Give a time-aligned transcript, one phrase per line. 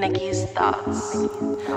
[0.00, 1.16] Nikki's thoughts.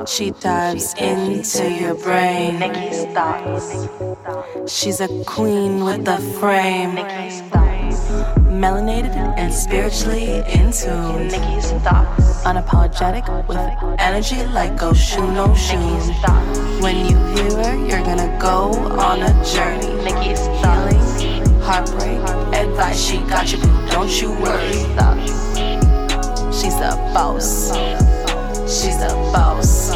[0.09, 2.59] She dives into your brain.
[2.59, 3.87] Nikki's thoughts.
[4.73, 6.95] She's a queen with a frame.
[6.95, 7.46] Nikki's.
[8.57, 11.27] Melanated and spiritually in tune.
[11.27, 12.41] Nikki's thoughts.
[12.43, 13.57] Unapologetic with
[13.99, 16.81] energy like Oshun Oshun.
[16.81, 19.93] When you hear her, you're gonna go on a journey.
[20.03, 22.17] Nikki's healing, heartbreak,
[22.55, 22.99] advice.
[22.99, 23.59] She got you,
[23.91, 24.73] don't you worry.
[26.51, 27.69] She's a boss.
[28.65, 29.91] She's a boss.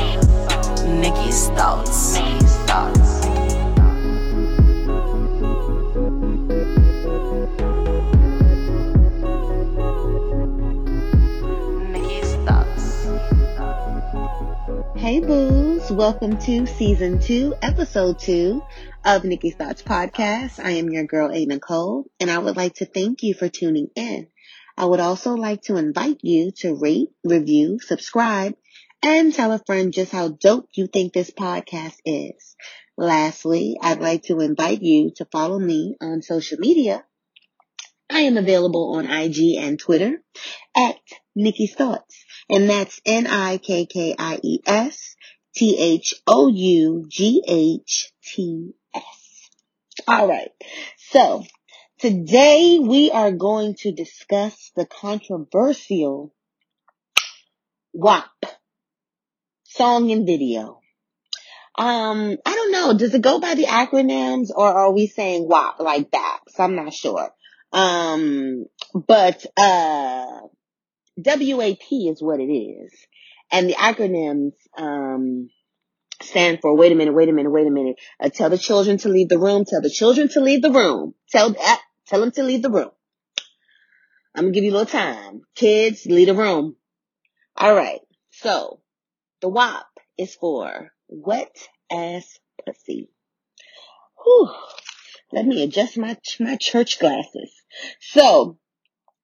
[0.85, 2.13] Nikki's thoughts.
[2.13, 3.00] Nikki's thoughts.
[15.21, 18.63] Boos, welcome to season two, episode two
[19.05, 20.57] of Nikki's Thoughts podcast.
[20.57, 23.89] I am your girl A Nicole, and I would like to thank you for tuning
[23.95, 24.27] in.
[24.75, 28.55] I would also like to invite you to rate, review, subscribe,
[29.03, 32.55] and tell a friend just how dope you think this podcast is.
[32.97, 37.05] Lastly, I'd like to invite you to follow me on social media.
[38.09, 40.23] I am available on IG and Twitter
[40.75, 40.97] at
[41.35, 43.57] Nikki's Thoughts, and that's N-I-K-K-I-E-S
[45.55, 46.21] T-H-O-U-G-H-T-S.
[50.07, 50.51] All right.
[50.97, 51.43] So
[51.99, 56.33] today we are going to discuss the controversial
[57.93, 58.45] WAP
[59.65, 60.79] song and video.
[61.77, 62.93] Um, I don't know.
[62.97, 66.39] Does it go by the acronyms or are we saying WAP like that?
[66.49, 67.33] So I'm not sure.
[67.73, 70.41] Um, but, uh,
[71.17, 72.93] WAP is what it is.
[73.51, 75.49] And the acronyms, um,
[76.23, 77.95] stand for wait a minute, wait a minute, wait a minute.
[78.19, 79.65] Uh, tell the children to leave the room.
[79.65, 81.13] Tell the children to leave the room.
[81.29, 81.77] Tell uh,
[82.07, 82.91] tell them to leave the room.
[84.35, 85.41] I'm gonna give you a little time.
[85.55, 86.75] Kids, leave the room.
[87.55, 87.99] All right.
[88.31, 88.79] So
[89.41, 89.85] the WAP
[90.17, 91.55] is for wet
[91.91, 93.09] ass pussy.
[94.23, 94.49] Whew.
[95.33, 97.51] Let me adjust my my church glasses.
[97.99, 98.57] So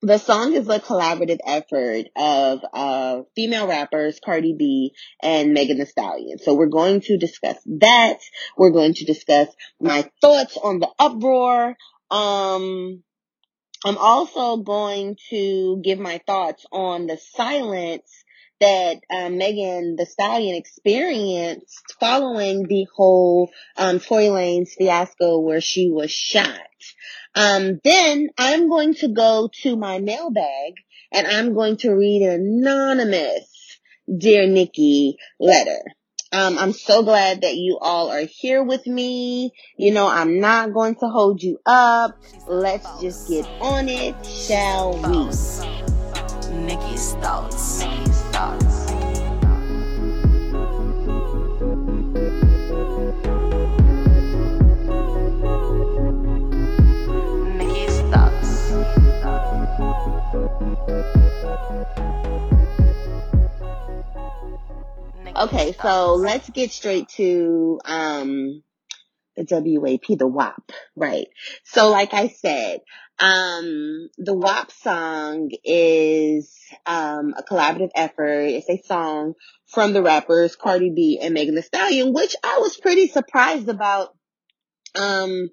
[0.08, 5.86] the song is a collaborative effort of uh, female rappers Cardi B and Megan Thee
[5.86, 6.40] Stallion.
[6.40, 8.20] So we're going to discuss that.
[8.58, 9.50] We're going to discuss
[9.82, 11.76] my thoughts on the uproar.
[12.10, 13.04] Um,
[13.84, 18.10] I'm also going to give my thoughts on the silence
[18.60, 26.12] that um, Megan Thee Stallion experienced following the whole um, Tory fiasco where she was
[26.12, 26.60] shot.
[27.36, 30.74] Um, then I'm going to go to my mailbag
[31.12, 33.80] and I'm going to read an anonymous
[34.16, 35.84] Dear Nikki letter.
[36.32, 39.52] Um, I'm so glad that you all are here with me.
[39.78, 42.18] You know, I'm not going to hold you up.
[42.48, 45.28] Let's just get on it, shall we?
[46.66, 48.07] Nikki's thoughts.
[48.38, 48.92] Thoughts.
[57.58, 58.72] Nikki's thoughts.
[65.36, 68.62] Okay, so let's get straight to um
[69.36, 71.26] the WAP, the WAP, right?
[71.64, 72.82] So like I said,
[73.20, 76.56] um the WAP song is
[76.86, 78.42] um a collaborative effort.
[78.42, 79.34] It's a song
[79.68, 84.16] from the rappers Cardi B and Megan Thee Stallion, which I was pretty surprised about.
[84.96, 85.50] Um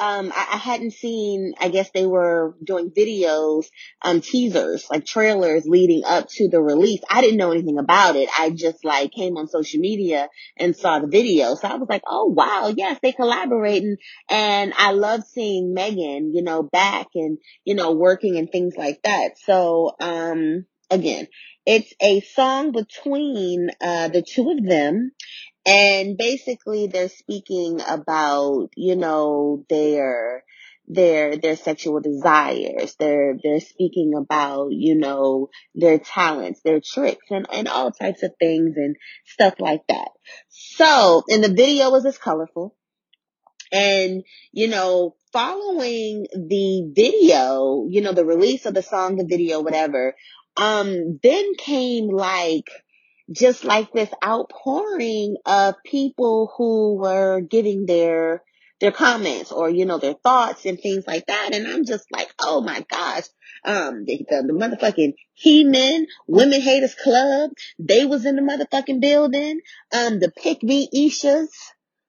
[0.00, 3.66] um, I, I hadn't seen, I guess they were doing videos,
[4.00, 7.00] um, teasers, like trailers leading up to the release.
[7.08, 8.30] I didn't know anything about it.
[8.36, 11.54] I just like came on social media and saw the video.
[11.54, 13.96] So I was like, oh wow, yes, they collaborating.
[14.30, 19.02] And I love seeing Megan, you know, back and, you know, working and things like
[19.04, 19.38] that.
[19.44, 21.28] So, um, again,
[21.66, 25.12] it's a song between, uh, the two of them.
[25.66, 30.42] And basically they're speaking about, you know, their,
[30.88, 32.96] their, their sexual desires.
[32.98, 38.32] They're, they're speaking about, you know, their talents, their tricks and, and all types of
[38.40, 38.96] things and
[39.26, 40.08] stuff like that.
[40.48, 42.74] So, and the video was as colorful.
[43.72, 49.60] And, you know, following the video, you know, the release of the song, the video,
[49.60, 50.16] whatever,
[50.56, 52.68] um, then came like,
[53.32, 58.42] just like this outpouring of people who were giving their
[58.80, 61.50] their comments or you know their thoughts and things like that.
[61.52, 63.24] And i'm just like oh my gosh.
[63.64, 69.00] Um the, the, the motherfucking he men women haters club they was in the motherfucking
[69.00, 69.60] building.
[69.94, 71.48] Um the pick me ishas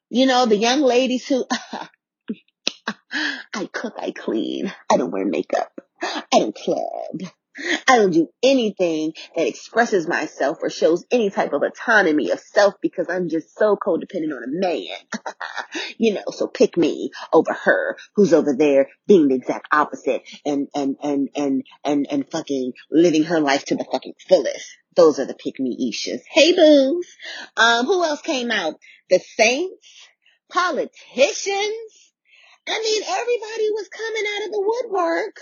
[0.09, 1.45] you know the young ladies who
[3.53, 5.71] I cook, I clean, I don't wear makeup,
[6.01, 7.31] I don't club.
[7.57, 12.75] I don't do anything that expresses myself or shows any type of autonomy of self
[12.81, 14.97] because I'm just so codependent on a man.
[15.97, 20.69] you know, so pick me over her who's over there being the exact opposite and,
[20.73, 24.77] and, and, and, and, and fucking living her life to the fucking fullest.
[24.95, 26.21] Those are the pick me Ishas.
[26.29, 27.07] Hey boos.
[27.57, 28.75] Um, who else came out?
[29.09, 30.07] The Saints,
[30.49, 32.11] politicians.
[32.67, 35.41] I mean, everybody was coming out of the woodwork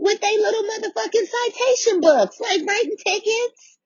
[0.00, 3.78] with their little motherfucking citation books, like writing tickets.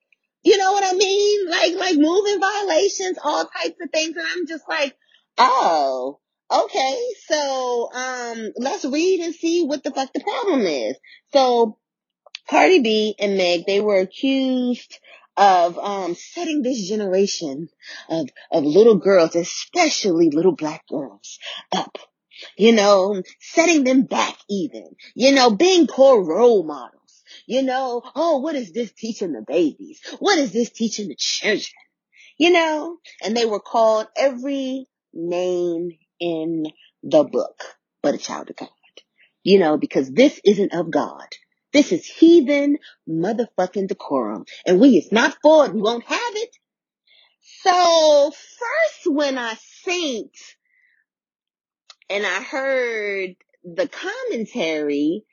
[0.43, 1.49] You know what I mean?
[1.49, 4.15] Like, like moving violations, all types of things.
[4.15, 4.95] And I'm just like,
[5.37, 6.19] oh,
[6.51, 6.99] okay.
[7.27, 10.95] So, um, let's read and see what the fuck the problem is.
[11.33, 11.77] So,
[12.49, 14.99] Cardi B and Meg, they were accused
[15.35, 17.67] of um, setting this generation
[18.07, 21.39] of of little girls, especially little black girls,
[21.71, 21.97] up
[22.57, 28.37] you know, setting them back even, you know, being poor role models, you know, oh,
[28.37, 30.01] what is this teaching the babies?
[30.19, 31.63] What is this teaching the children?
[32.37, 36.65] You know, and they were called every name in
[37.03, 37.63] the book,
[38.01, 38.69] but a child of God,
[39.43, 41.27] you know, because this isn't of God.
[41.71, 42.77] This is heathen
[43.09, 44.45] motherfucking decorum.
[44.65, 45.73] And we is not for it.
[45.73, 46.55] We won't have it.
[47.41, 49.55] So first when I
[49.85, 50.55] synced
[52.09, 55.23] and I heard the commentary,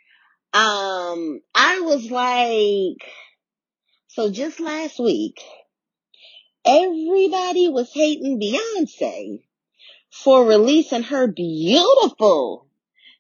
[0.53, 3.09] um, I was like,
[4.09, 5.41] so just last week,
[6.65, 9.45] everybody was hating Beyonce
[10.11, 12.69] for releasing her beautiful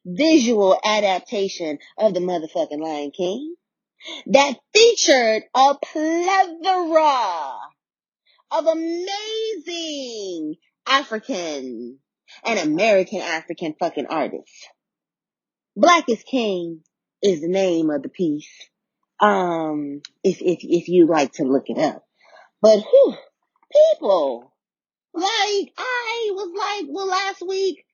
[0.04, 3.54] visual adaptation of the motherfucking Lion King
[4.26, 7.58] that featured a plethora
[8.50, 10.56] of amazing
[10.86, 11.98] African
[12.44, 14.52] and American African fucking artist.
[15.76, 16.80] Black is King
[17.22, 18.50] is the name of the piece.
[19.20, 22.04] Um, if, if, if you like to look it up.
[22.60, 23.14] But whew,
[23.72, 24.52] people,
[25.14, 27.84] like, I was like, well, last week,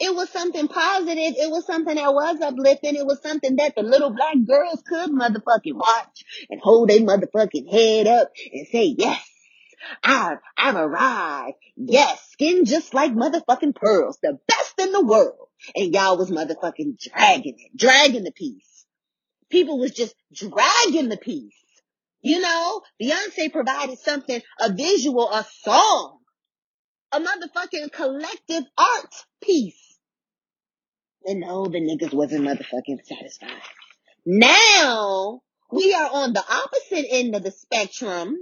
[0.00, 1.34] it was something positive.
[1.38, 2.96] It was something that was uplifting.
[2.96, 7.70] It was something that the little black girls could motherfucking watch and hold their motherfucking
[7.70, 9.24] head up and say, yes,
[10.02, 11.56] I've, I've arrived.
[11.76, 14.18] Yes, skin just like motherfucking pearls.
[14.22, 15.48] The best in the world.
[15.74, 18.84] And y'all was motherfucking dragging it, dragging the piece.
[19.50, 21.54] People was just dragging the piece.
[22.20, 26.18] You know, Beyonce provided something, a visual, a song,
[27.12, 29.98] a motherfucking collective art piece.
[31.24, 33.50] And no, the niggas wasn't motherfucking satisfied.
[34.24, 35.40] Now,
[35.72, 38.36] we are on the opposite end of the spectrum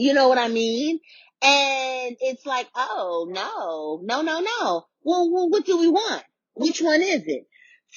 [0.00, 0.98] you know what I mean?
[1.42, 4.84] And it's like, oh, no, no, no, no.
[5.02, 6.22] Well, well, what do we want?
[6.54, 7.46] Which one is it?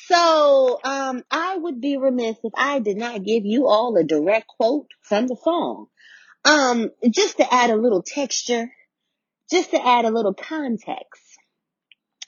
[0.07, 4.47] So, um, I would be remiss if I did not give you all a direct
[4.47, 5.87] quote from the song.
[6.45, 8.69] Um, just to add a little texture,
[9.49, 11.21] just to add a little context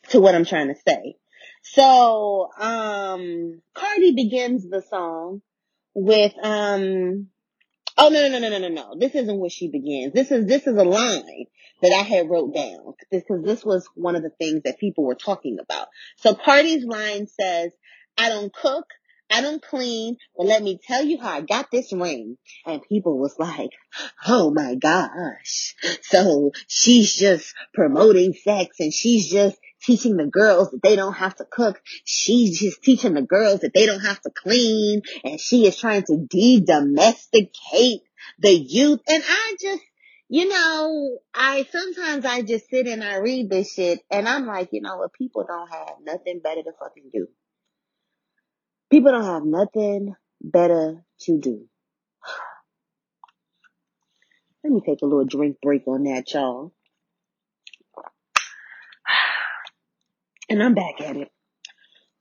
[0.10, 1.16] to what I'm trying to say.
[1.64, 5.42] So, um, Cardi begins the song
[5.94, 7.30] with, um,
[7.98, 8.96] Oh no no no no no no!
[9.00, 10.14] This isn't where she begins.
[10.14, 11.46] This is this is a line
[11.82, 15.16] that I had wrote down because this was one of the things that people were
[15.16, 15.88] talking about.
[16.18, 17.72] So Cardi's line says,
[18.18, 18.86] "I don't cook,
[19.32, 23.18] I don't clean, but let me tell you how I got this ring." And people
[23.18, 23.72] was like,
[24.28, 30.82] "Oh my gosh!" So she's just promoting sex and she's just teaching the girls that
[30.82, 31.82] they don't have to cook.
[32.04, 36.04] She's just teaching the girls that they don't have to clean and she is trying
[36.04, 38.02] to de-domesticate
[38.40, 39.00] the youth.
[39.08, 39.84] And I just,
[40.28, 44.70] you know, I sometimes I just sit and I read this shit and I'm like,
[44.72, 45.14] you know what?
[45.14, 47.28] People don't have nothing better to fucking do.
[48.90, 51.68] People don't have nothing better to do.
[54.64, 56.74] Let me take a little drink break on that, y'all.
[60.50, 61.30] And I'm back at it.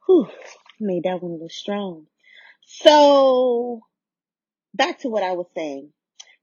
[0.06, 0.28] Whew,
[0.80, 2.06] made that one a little strong.
[2.66, 3.82] So,
[4.72, 5.90] back to what I was saying.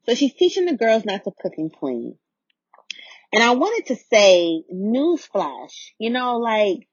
[0.05, 2.15] So she's teaching the girls not to cook and clean.
[3.33, 6.87] And I wanted to say, newsflash, you know, like,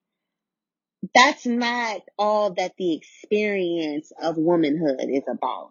[1.15, 5.71] that's not all that the experience of womanhood is about.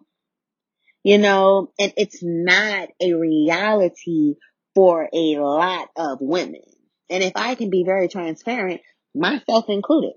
[1.02, 4.34] You know, and it's not a reality
[4.74, 6.62] for a lot of women.
[7.08, 8.80] And if I can be very transparent,
[9.14, 10.14] myself included.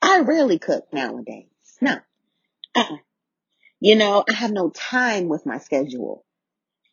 [0.00, 1.46] I rarely cook nowadays.
[1.80, 1.96] No.
[2.74, 2.96] Uh-uh.
[3.80, 6.24] You know, I have no time with my schedule.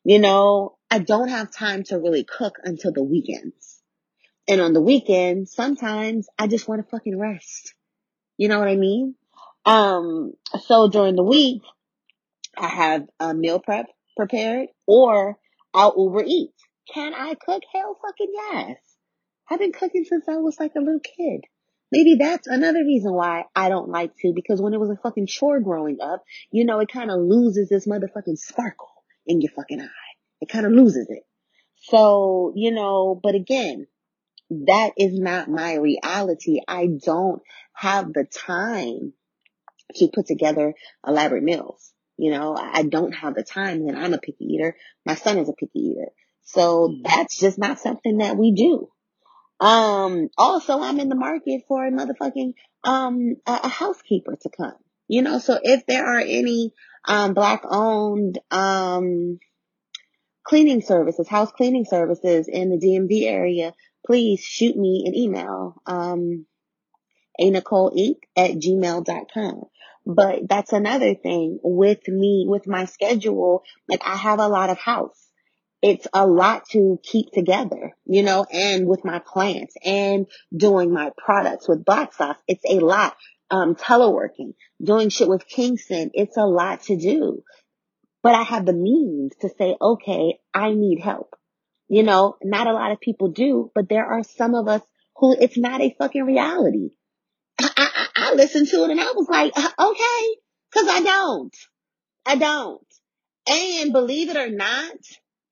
[0.03, 3.81] You know, I don't have time to really cook until the weekends.
[4.47, 7.73] And on the weekend, sometimes I just want to fucking rest.
[8.37, 9.15] You know what I mean?
[9.65, 11.63] Um, so during the week,
[12.55, 15.37] I have a meal prep prepared or
[15.73, 16.53] I'll Uber eat.
[16.93, 17.63] Can I cook?
[17.73, 18.77] Hell fucking yes.
[19.49, 21.41] I've been cooking since I was like a little kid.
[21.91, 25.27] Maybe that's another reason why I don't like to because when it was a fucking
[25.27, 28.91] chore growing up, you know, it kind of loses this motherfucking sparkle
[29.27, 30.13] in your fucking eye.
[30.41, 31.23] It kind of loses it.
[31.75, 33.87] So, you know, but again,
[34.49, 36.59] that is not my reality.
[36.67, 37.41] I don't
[37.73, 39.13] have the time
[39.95, 40.73] to put together
[41.05, 41.91] elaborate meals.
[42.17, 44.75] You know, I don't have the time and I'm a picky eater.
[45.05, 46.11] My son is a picky eater.
[46.43, 47.01] So mm-hmm.
[47.03, 48.89] that's just not something that we do.
[49.59, 54.75] Um, also I'm in the market for a motherfucking, um, a, a housekeeper to come.
[55.07, 56.73] You know, so if there are any,
[57.07, 59.39] um, black owned, um,
[60.43, 63.73] cleaning services, house cleaning services in the DMV area,
[64.05, 65.81] please shoot me an email.
[65.85, 66.45] Um,
[67.39, 68.17] a Nicole Inc.
[68.35, 69.63] at gmail.com.
[70.05, 73.63] But that's another thing with me, with my schedule.
[73.89, 75.24] Like I have a lot of house.
[75.87, 81.11] It's a lot to keep together, you know, and with my clients and doing my
[81.15, 83.15] products with Black Sauce, it's a lot.
[83.51, 87.43] Um, teleworking, doing shit with Kingston, it's a lot to do.
[88.23, 91.35] But I have the means to say, okay, I need help.
[91.87, 94.81] You know, not a lot of people do, but there are some of us
[95.17, 96.89] who it's not a fucking reality.
[97.59, 100.35] I, I, I listened to it and I was like, uh, okay,
[100.73, 101.55] cause I don't.
[102.25, 102.87] I don't.
[103.47, 104.97] And believe it or not,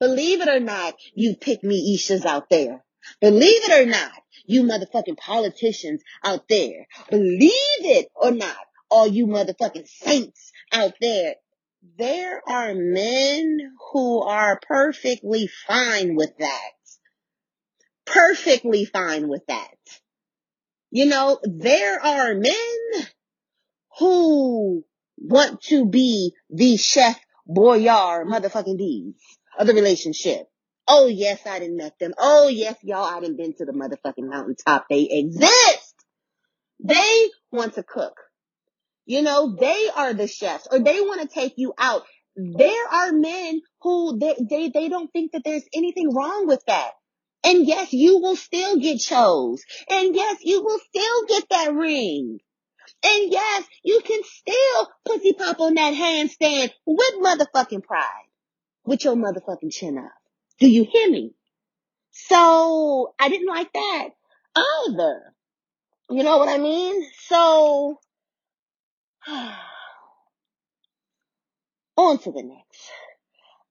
[0.04, 2.84] believe it or not, you pick me Ishas out there.
[3.22, 4.12] Believe it or not,
[4.46, 6.88] you motherfucking politicians out there.
[7.10, 8.58] Believe it or not,
[8.92, 11.36] all you motherfucking saints out there.
[11.98, 13.60] There are men
[13.92, 16.72] who are perfectly fine with that.
[18.06, 19.78] Perfectly fine with that.
[20.92, 23.08] You know, there are men
[24.00, 24.84] who
[25.18, 27.18] want to be the chef
[27.48, 29.16] boyar motherfucking D's
[29.58, 30.48] of the relationship.
[30.88, 32.14] Oh yes, I didn't met them.
[32.18, 34.88] Oh yes, y'all, I didn't been to the motherfucking mountaintop.
[34.90, 35.96] They exist.
[36.84, 38.18] They want to cook.
[39.06, 42.04] You know, they are the chefs or they want to take you out.
[42.36, 46.92] There are men who they, they, they don't think that there's anything wrong with that.
[47.46, 49.64] And yes, you will still get chose.
[49.90, 52.40] And yes, you will still get that ring.
[53.04, 58.28] And yes, you can still pussy pop on that handstand with motherfucking pride.
[58.86, 60.12] With your motherfucking chin up.
[60.60, 61.34] Do you hear me?
[62.12, 64.10] So I didn't like that
[64.56, 65.34] either.
[66.10, 67.04] You know what I mean?
[67.28, 68.00] So
[71.98, 72.92] on to the next.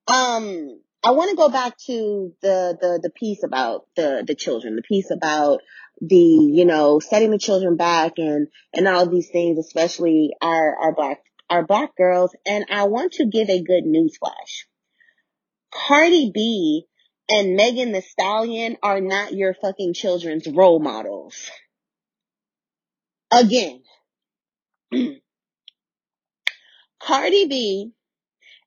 [0.09, 4.76] Um, I want to go back to the, the, the piece about the, the children,
[4.76, 5.61] the piece about
[6.00, 10.95] the, you know, setting the children back and, and all these things, especially our, our
[10.95, 11.19] black,
[11.50, 12.35] our black girls.
[12.47, 14.66] And I want to give a good news flash.
[15.73, 16.87] Cardi B
[17.29, 21.50] and Megan Thee Stallion are not your fucking children's role models.
[23.33, 23.83] Again.
[27.02, 27.93] Cardi B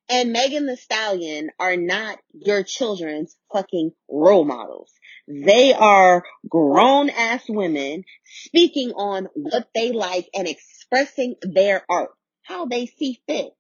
[0.10, 4.92] and Megan Thee Stallion are not your children's fucking role models.
[5.28, 12.12] They are grown ass women speaking on what they like and expressing their art,
[12.44, 13.54] how they see fit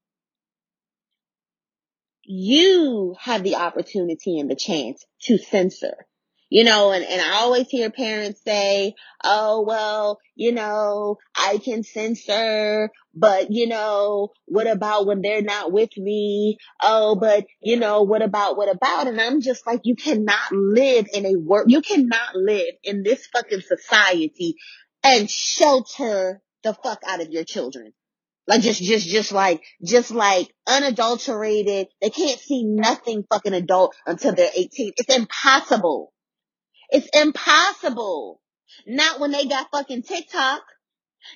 [2.25, 6.05] you have the opportunity and the chance to censor.
[6.49, 11.83] You know, and, and I always hear parents say, oh, well, you know, I can
[11.83, 16.59] censor, but you know, what about when they're not with me?
[16.81, 19.07] Oh, but you know, what about, what about?
[19.07, 23.25] And I'm just like, you cannot live in a work, you cannot live in this
[23.25, 24.55] fucking society
[25.03, 27.91] and shelter the fuck out of your children.
[28.47, 31.87] Like just, just, just like, just like unadulterated.
[32.01, 34.93] They can't see nothing fucking adult until they're 18.
[34.97, 36.13] It's impossible.
[36.89, 38.41] It's impossible.
[38.85, 40.61] Not when they got fucking TikTok.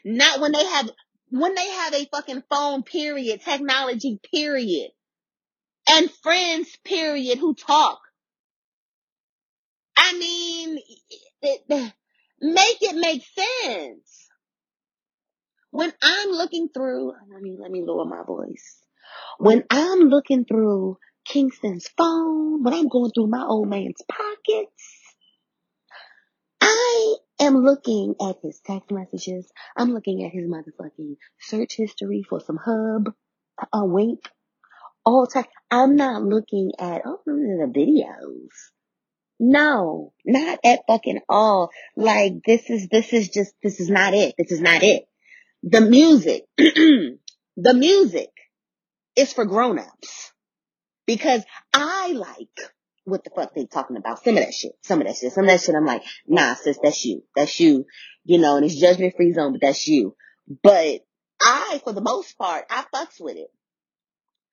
[0.06, 0.92] Not when they have,
[1.30, 4.92] when they have a fucking phone period, technology period.
[5.90, 8.00] And friends period who talk.
[9.98, 10.80] I mean,
[11.42, 11.94] it, it,
[12.42, 14.29] make it make sense
[15.72, 18.78] when I'm looking through, let me, let me lower my voice.
[19.38, 25.00] When I'm looking through Kingston's phone, when I'm going through my old man's pockets,
[26.62, 29.50] I am looking at his text messages.
[29.78, 33.14] I'm looking at his motherfucking search history for some hub,
[33.74, 34.20] a wink,
[35.06, 35.52] all text.
[35.72, 38.50] I'm not looking at, oh, the videos.
[39.40, 41.70] No, not at fucking all.
[41.96, 44.36] Like this is, this is just, this is not it.
[44.38, 45.09] This is not it.
[45.64, 48.30] The music, the music
[49.16, 50.32] is for grown-ups
[51.06, 52.72] because I like
[53.04, 54.24] what the fuck they talking about.
[54.24, 55.76] Some of that shit, some of that shit, some of that shit.
[55.76, 57.86] I'm like, nah, sis, that's you, that's you,
[58.24, 60.16] you know, and it's judgment free zone, but that's you.
[60.64, 61.02] But
[61.42, 63.50] I, for the most part, I fucks with it.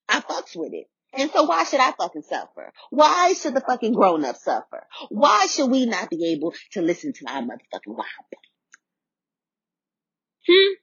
[0.09, 0.87] I fucks with it.
[1.13, 2.73] And so why should I fucking suffer?
[2.91, 4.87] Why should the fucking grown up suffer?
[5.09, 8.07] Why should we not be able to listen to our motherfucking wild
[10.47, 10.75] Hmm?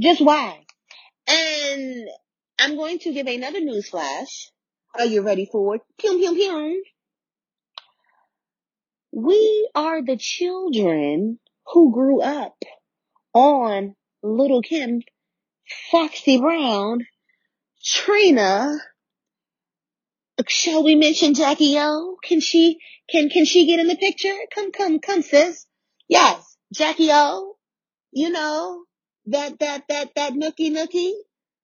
[0.00, 0.64] Just why?
[1.26, 2.08] And
[2.58, 4.50] I'm going to give another news flash.
[4.98, 5.82] Are you ready for it?
[5.98, 6.84] Pew, pew, pew.
[9.12, 12.56] We are the children who grew up
[13.34, 15.02] on Lil Kim,
[15.90, 17.06] Foxy Brown,
[17.84, 18.76] Trina.
[20.46, 22.16] Shall we mention Jackie O?
[22.22, 22.78] Can she,
[23.10, 24.34] can, can she get in the picture?
[24.54, 25.66] Come, come, come, sis.
[26.08, 27.56] Yes, Jackie O.
[28.12, 28.84] You know,
[29.30, 31.12] that, that, that, that nookie nookie.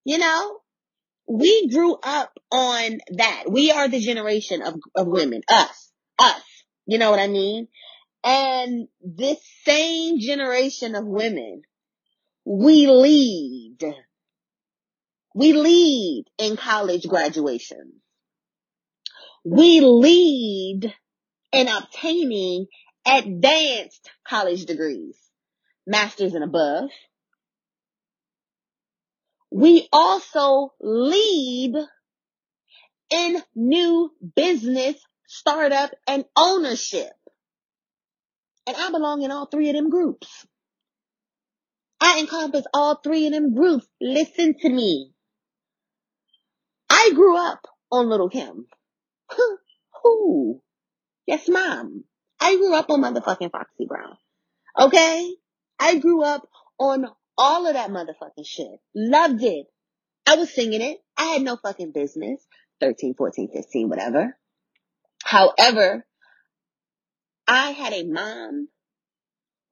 [0.05, 0.59] You know,
[1.27, 3.45] we grew up on that.
[3.49, 5.43] We are the generation of, of women.
[5.49, 5.91] Us.
[6.19, 6.43] Us.
[6.87, 7.69] You know what I mean?
[8.23, 11.63] And this same generation of women,
[12.45, 13.79] we lead.
[15.35, 18.01] We lead in college graduation.
[19.45, 20.95] We lead
[21.53, 22.67] in obtaining
[23.07, 25.19] advanced college degrees,
[25.87, 26.89] masters and above.
[29.55, 31.77] We also lead
[33.11, 34.97] in new business
[35.29, 37.13] startup and ownership.
[38.67, 40.45] And I belong in all three of them groups.
[42.01, 43.87] I encompass all three of them groups.
[44.01, 45.13] Listen to me.
[46.91, 48.67] I grew up on Lil Kim.
[50.03, 50.61] Who?
[51.29, 52.03] Yes, mom.
[52.41, 54.17] I grew up on motherfucking Foxy Brown.
[54.81, 55.33] Okay?
[55.79, 56.49] I grew up
[56.81, 57.07] on
[57.39, 58.81] all of that motherfucking shit.
[58.95, 59.67] Loved it.
[60.27, 60.99] I was singing it.
[61.17, 62.41] I had no fucking business.
[62.81, 64.37] 13, 14, 15, whatever.
[65.25, 66.05] However,
[67.47, 68.69] I had a mom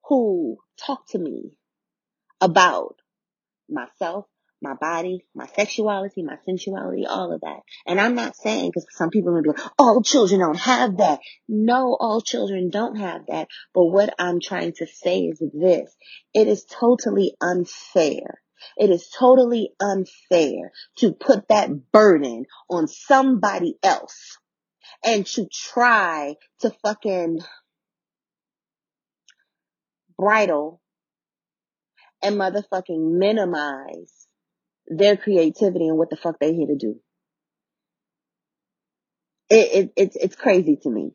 [0.05, 1.53] who talked to me
[2.41, 2.95] about
[3.69, 4.25] myself,
[4.63, 7.59] my body, my sexuality, my sensuality, all of that.
[7.85, 11.19] And I'm not saying because some people are be like, all children don't have that.
[11.47, 13.49] No, all children don't have that.
[13.73, 15.95] But what I'm trying to say is this.
[16.33, 18.41] It is totally unfair.
[18.77, 24.37] It is totally unfair to put that burden on somebody else
[25.03, 27.41] and to try to fucking
[30.17, 30.79] bridle
[32.21, 34.27] and motherfucking minimize
[34.87, 36.99] their creativity and what the fuck they here to do.
[39.49, 41.11] It, it, it's, it's crazy to me.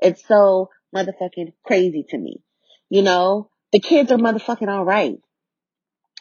[0.00, 2.42] It's so motherfucking crazy to me.
[2.88, 5.16] You know, the kids are motherfucking alright.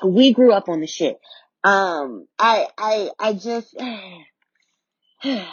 [0.06, 1.18] We grew up on the shit.
[1.64, 3.76] Um, I, I, I just,
[5.24, 5.48] it,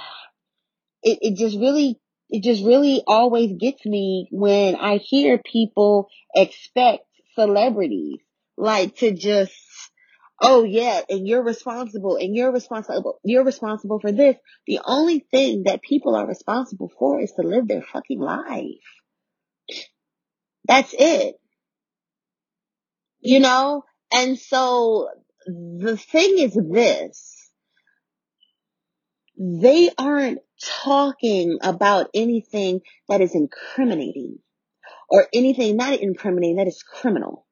[1.03, 8.19] it just really, it just really always gets me when I hear people expect celebrities
[8.57, 9.53] like to just
[10.41, 14.37] oh yeah, and you're responsible and you're responsible, you're responsible for this.
[14.67, 18.83] The only thing that people are responsible for is to live their fucking life.
[20.67, 21.37] That's it.
[23.21, 23.85] You know?
[24.13, 25.09] And so
[25.47, 27.51] the thing is this.
[29.39, 34.39] They aren't talking about anything that is incriminating
[35.09, 37.46] or anything not incriminating that is criminal.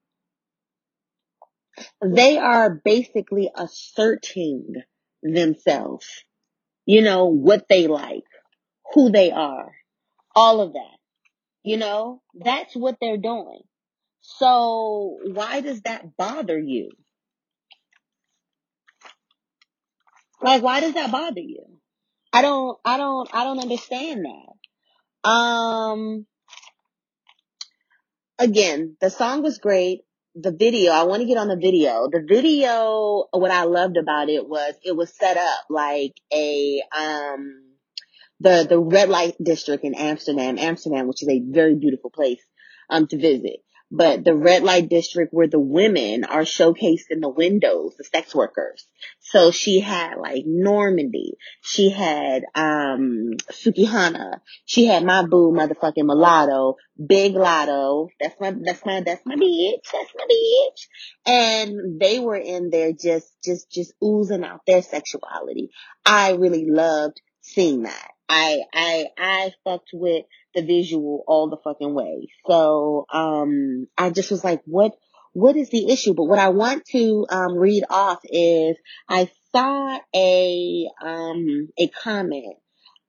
[2.03, 4.75] They are basically asserting
[5.23, 6.07] themselves.
[6.87, 8.25] You know, what they like,
[8.93, 9.73] who they are,
[10.35, 10.99] all of that.
[11.63, 13.63] You know, that's what they're doing.
[14.21, 16.91] So why does that bother you?
[20.43, 21.65] Like, why does that bother you?
[22.33, 25.29] I don't, I don't, I don't understand that.
[25.31, 26.27] Um,
[28.39, 30.03] again, the song was great
[30.35, 32.09] the video, I want to get on the video.
[32.11, 37.63] The video, what I loved about it was it was set up like a, um,
[38.41, 42.43] the, the red light district in Amsterdam, Amsterdam, which is a very beautiful place,
[42.91, 43.64] um, to visit
[43.97, 48.35] but the red light district where the women are showcased in the windows, the sex
[48.35, 48.87] workers.
[49.21, 51.35] So she had like Normani.
[51.63, 54.41] She had, um, Sukihana.
[54.65, 56.75] She had my boo motherfucking mulatto,
[57.07, 58.09] Big Latto.
[58.21, 59.85] That's my, that's my, that's my bitch.
[59.93, 60.89] That's my bitch.
[61.27, 65.71] And they were in there just, just, just oozing out their sexuality.
[66.05, 68.14] I really loved seeing that.
[68.29, 72.29] I I I fucked with the visual all the fucking way.
[72.47, 74.93] So um I just was like, what
[75.33, 76.15] what is the issue?
[76.15, 78.77] But what I want to um read off is
[79.09, 82.57] I saw a um a comment.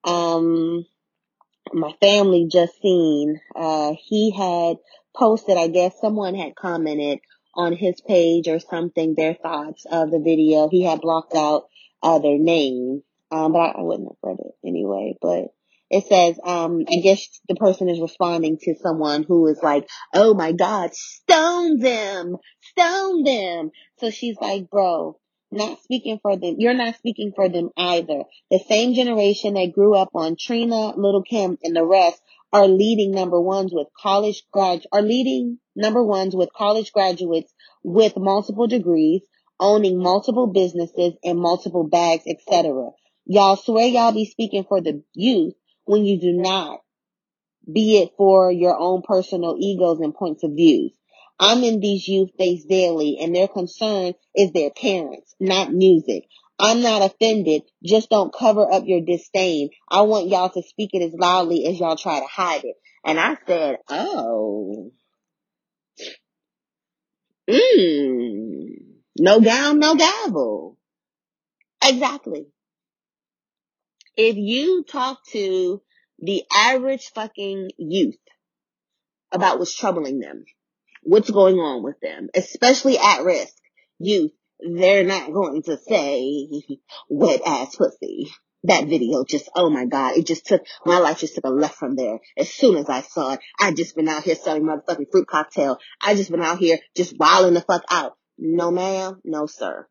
[0.04, 0.86] Um
[1.74, 4.78] my family just seen uh he had
[5.16, 7.20] posted, I guess someone had commented
[7.56, 10.68] on his page or something their thoughts of the video.
[10.70, 11.68] He had blocked out
[12.04, 13.02] uh their name.
[13.32, 15.46] Um, but I, I wouldn't have read it anyway, but
[15.90, 20.34] it says, um, I guess the person is responding to someone who is like, oh
[20.34, 23.72] my God, stone them, stone them.
[24.00, 25.20] So she's like, bro,
[25.52, 26.56] not speaking for them.
[26.58, 28.24] You're not speaking for them either.
[28.50, 33.12] The same generation that grew up on Trina, Lil Kim, and the rest are leading
[33.12, 39.22] number ones with college grad, are leading number ones with college graduates with multiple degrees,
[39.60, 42.90] owning multiple businesses and multiple bags, etc.
[43.26, 46.80] Y'all swear y'all be speaking for the youth when you do not,
[47.72, 50.92] be it for your own personal egos and points of views.
[51.40, 56.26] I'm in these youth face daily and their concern is their parents, not music.
[56.58, 57.64] I'm not offended.
[57.84, 59.70] Just don't cover up your disdain.
[59.90, 62.76] I want y'all to speak it as loudly as y'all try to hide it.
[63.04, 64.92] And I said, oh,
[67.50, 68.70] mmm,
[69.20, 70.78] no gown, no gavel.
[71.84, 72.48] Exactly.
[74.18, 75.82] If you talk to
[76.20, 78.18] the average fucking youth
[79.32, 80.46] about what's troubling them,
[81.04, 83.54] what's going on with them, especially at risk
[84.00, 86.48] youth, they're not going to say
[87.10, 88.32] wet ass pussy.
[88.64, 91.76] That video just, oh my God, it just took, my life just took a left
[91.76, 92.20] from there.
[92.36, 95.78] As soon as I saw it, I just been out here selling motherfucking fruit cocktail.
[96.02, 98.14] I just been out here just wilding the fuck out.
[98.40, 99.88] No ma'am, no sir.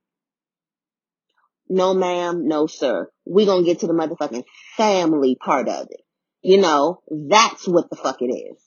[1.68, 3.10] No ma'am, no sir.
[3.24, 4.44] We gonna get to the motherfucking
[4.76, 6.00] family part of it.
[6.42, 8.62] You know, that's what the fuck it is.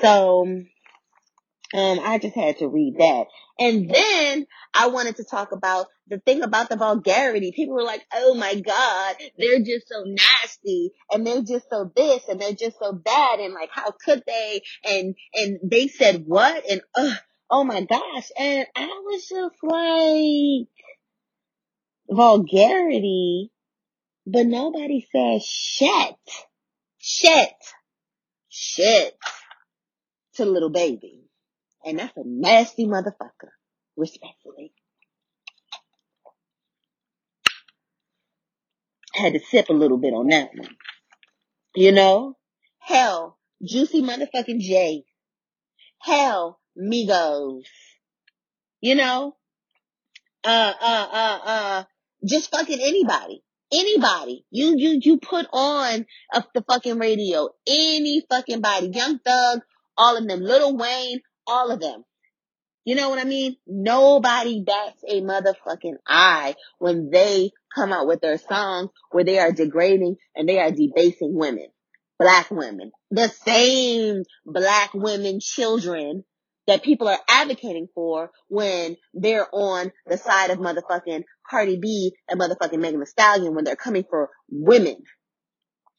[0.00, 0.46] So,
[1.74, 3.26] um, I just had to read that.
[3.58, 7.52] And then I wanted to talk about the thing about the vulgarity.
[7.54, 12.28] People were like, oh my God, they're just so nasty and they're just so this
[12.28, 14.62] and they're just so bad and like, how could they?
[14.84, 16.70] And, and they said what?
[16.70, 17.14] And, uh,
[17.50, 18.30] oh my gosh.
[18.38, 20.68] And I was just like,
[22.08, 23.50] vulgarity,
[24.26, 26.16] but nobody says shit,
[26.98, 27.54] shit,
[28.48, 29.16] shit
[30.34, 31.22] to Lil Baby.
[31.84, 33.50] And that's a nasty motherfucker,
[33.96, 34.72] respectfully.
[39.14, 40.76] Had to sip a little bit on that one.
[41.74, 42.36] You know?
[42.80, 45.04] Hell, Juicy motherfucking J.
[46.00, 47.64] Hell, Migos.
[48.80, 49.36] You know?
[50.44, 51.84] Uh, uh, uh, uh,
[52.26, 53.42] just fucking anybody.
[53.72, 54.44] Anybody.
[54.50, 57.48] You, you, you put on a, the fucking radio.
[57.66, 58.90] Any fucking body.
[58.92, 59.60] Young Thug,
[59.96, 60.40] all of them.
[60.40, 62.04] Lil Wayne, all of them.
[62.84, 63.56] You know what I mean?
[63.66, 69.50] Nobody bats a motherfucking eye when they come out with their songs where they are
[69.50, 71.66] degrading and they are debasing women.
[72.18, 72.92] Black women.
[73.10, 76.24] The same black women children
[76.68, 82.40] that people are advocating for when they're on the side of motherfucking Cardi B and
[82.40, 84.96] motherfucking Megan Thee Stallion when they're coming for women.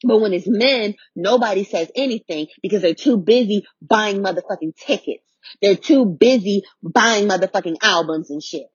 [0.03, 5.23] But when it's men, nobody says anything because they're too busy buying motherfucking tickets.
[5.61, 8.67] They're too busy buying motherfucking albums and shit.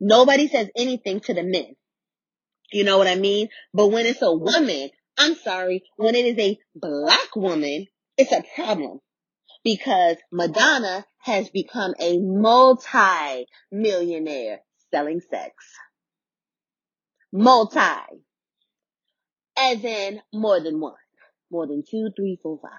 [0.00, 1.76] Nobody says anything to the men.
[2.72, 3.48] You know what I mean?
[3.74, 8.42] But when it's a woman, I'm sorry, when it is a black woman, it's a
[8.54, 9.00] problem
[9.62, 15.54] because Madonna has become a multi-millionaire selling sex.
[17.32, 17.80] Multi.
[19.56, 20.94] As in more than one.
[21.50, 22.70] More than two, three, four, five.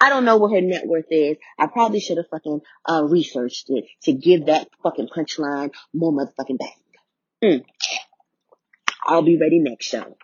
[0.00, 1.36] I don't know what her net worth is.
[1.58, 6.58] I probably should have fucking uh, researched it to give that fucking punchline more motherfucking
[6.58, 6.72] bang.
[7.42, 7.64] Mm.
[9.04, 10.16] I'll be ready next show.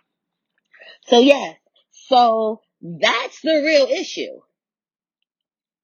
[1.07, 1.53] So yeah,
[1.91, 4.41] so that's the real issue.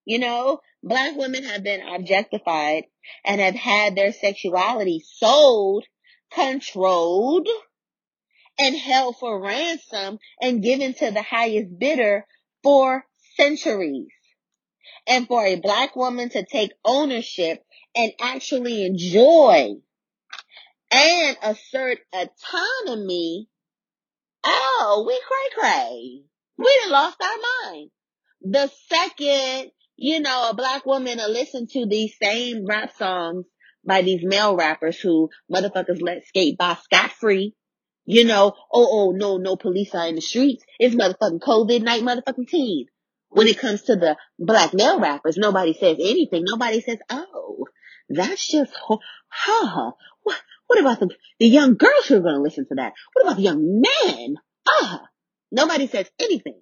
[0.06, 2.86] You know, black women have been objectified
[3.26, 5.86] and have had their sexuality sold,
[6.32, 7.48] controlled,
[8.60, 12.26] and held for ransom and given to the highest bidder
[12.64, 14.08] for centuries.
[15.08, 17.64] And for a black woman to take ownership
[17.96, 19.76] and actually enjoy
[20.92, 23.48] and assert autonomy,
[24.44, 26.24] oh, we cray cray.
[26.58, 27.90] We done lost our mind.
[28.42, 33.46] The second you know, a black woman to listen to these same rap songs
[33.86, 37.54] by these male rappers who motherfuckers let skate by scot free.
[38.06, 40.64] You know, oh, oh, no, no police are in the streets.
[40.80, 42.88] It's motherfucking COVID night motherfucking teen.
[43.30, 46.46] When it comes to the black male rappers, nobody says anything.
[46.48, 47.66] Nobody says, oh,
[48.10, 48.74] that's just,
[49.30, 49.92] huh,
[50.24, 51.10] what, what about the,
[51.40, 52.94] the young girls who are going to listen to that?
[53.14, 54.38] What about the young men?
[54.68, 55.04] Ah,
[55.52, 56.60] nobody says anything,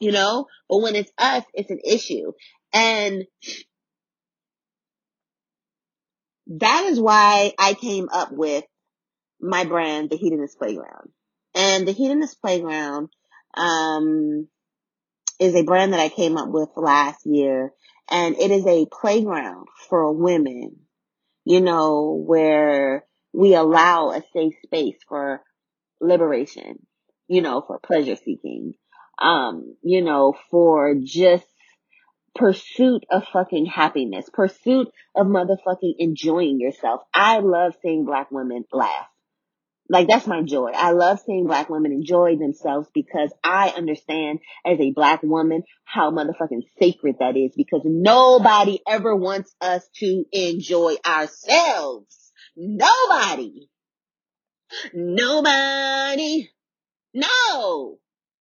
[0.00, 2.32] you know, but when it's us, it's an issue.
[2.72, 3.24] And
[6.46, 8.64] that is why I came up with
[9.40, 11.10] my brand, The Hedonist Playground.
[11.54, 13.08] And The Hedonist Playground,
[13.56, 14.48] um,
[15.38, 17.72] is a brand that I came up with last year
[18.10, 20.76] and it is a playground for women,
[21.44, 25.42] you know, where we allow a safe space for
[26.00, 26.86] liberation,
[27.28, 28.74] you know, for pleasure seeking,
[29.18, 31.46] um, you know, for just
[32.34, 37.02] pursuit of fucking happiness, pursuit of motherfucking enjoying yourself.
[37.12, 39.06] I love seeing black women laugh.
[39.88, 40.70] Like that's my joy.
[40.74, 46.10] I love seeing black women enjoy themselves because I understand as a black woman how
[46.10, 52.32] motherfucking sacred that is because nobody ever wants us to enjoy ourselves.
[52.56, 53.68] Nobody.
[54.94, 56.50] Nobody.
[57.12, 57.98] No.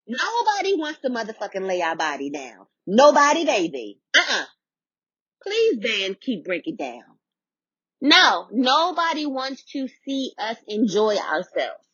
[0.08, 2.66] Nobody wants to motherfucking lay our body down.
[2.86, 4.00] Nobody, baby.
[4.16, 4.46] Uh-uh.
[5.42, 7.04] Please, Dan, keep breaking down.
[8.02, 11.86] No, nobody wants to see us enjoy ourselves.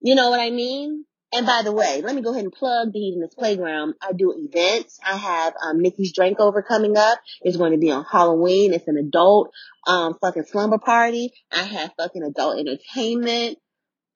[0.00, 1.04] You know what I mean?
[1.32, 3.94] And by the way, let me go ahead and plug the Hedonist Playground.
[4.00, 5.00] I do events.
[5.04, 5.82] I have um,
[6.14, 7.18] Drink Over coming up.
[7.42, 8.72] It's going to be on Halloween.
[8.72, 9.50] It's an adult
[9.88, 11.32] um, fucking slumber party.
[11.50, 13.58] I have fucking adult entertainment.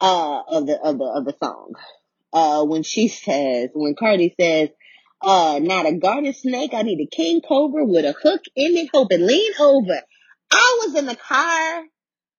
[0.00, 1.74] uh, of the of the of the song.
[2.32, 4.68] Uh, when she says, when Cardi says,
[5.22, 8.90] uh, not a garden snake, I need a king cobra with a hook in it,
[8.92, 10.00] hoping lean over.
[10.50, 11.84] I was in the car,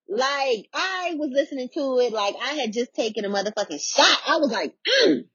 [0.08, 4.22] like I was listening to it, like I had just taken a motherfucking shot.
[4.28, 5.26] I was like, mm,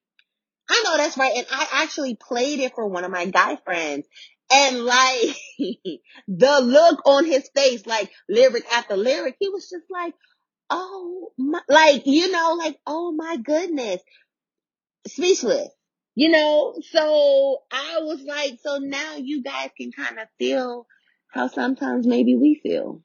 [0.68, 4.06] I know that's right, and I actually played it for one of my guy friends,
[4.54, 5.36] and like
[6.28, 10.14] the look on his face, like lyric after lyric, he was just like,
[10.70, 14.00] oh my, like, you know, like, oh my goodness,
[15.06, 15.68] speechless,
[16.14, 16.74] you know?
[16.90, 20.86] So I was like, so now you guys can kind of feel
[21.28, 23.02] how sometimes maybe we feel.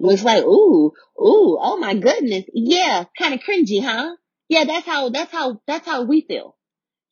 [0.00, 2.44] It's like, ooh, ooh, oh my goodness.
[2.52, 4.16] Yeah, kind of cringy, huh?
[4.48, 6.56] Yeah, that's how, that's how, that's how we feel.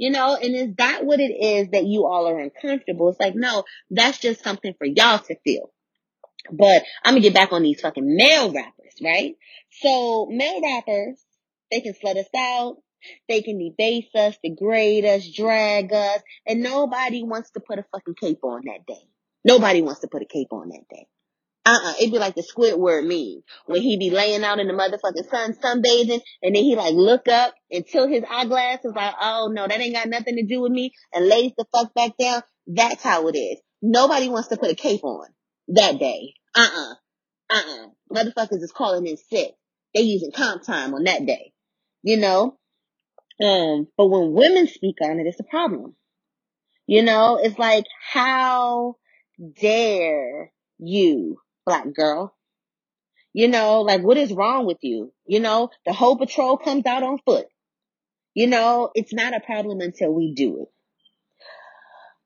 [0.01, 3.11] You know, and is that what it is that you all are uncomfortable?
[3.11, 5.75] It's like, no, that's just something for y'all to feel.
[6.51, 9.37] But I'm gonna get back on these fucking male rappers, right?
[9.83, 11.23] So male rappers,
[11.71, 12.79] they can slut us out.
[13.29, 18.15] They can debase us, degrade us, drag us, and nobody wants to put a fucking
[18.19, 19.07] cape on that day.
[19.45, 21.09] Nobody wants to put a cape on that day.
[21.71, 21.95] Uh-uh.
[22.01, 25.55] It'd be like the Squidward meme when he be laying out in the motherfucking sun
[25.55, 29.81] sunbathing and then he like look up and tilt his eyeglasses like, oh no, that
[29.81, 32.43] ain't got nothing to do with me and lays the fuck back down.
[32.67, 33.61] That's how it is.
[33.83, 35.29] Nobody wants to put a cape on
[35.69, 36.35] that day.
[36.57, 36.95] Uh-uh.
[37.51, 37.87] Uh-uh.
[38.13, 39.53] Motherfuckers is calling in sick.
[39.95, 41.53] They using comp time on that day.
[42.03, 42.59] You know?
[43.41, 45.95] Um, but when women speak on it, it's a problem.
[46.87, 48.97] You know, it's like, how
[49.61, 52.35] dare you, black girl?
[53.33, 55.13] You know, like what is wrong with you?
[55.27, 57.47] You know, the whole patrol comes out on foot.
[58.35, 60.69] You know, it's not a problem until we do it.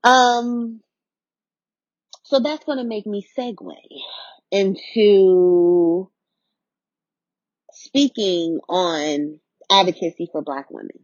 [0.08, 0.80] Um,
[2.24, 3.74] so that's going to make me segue
[4.50, 6.10] into
[7.72, 10.98] speaking on advocacy for black women.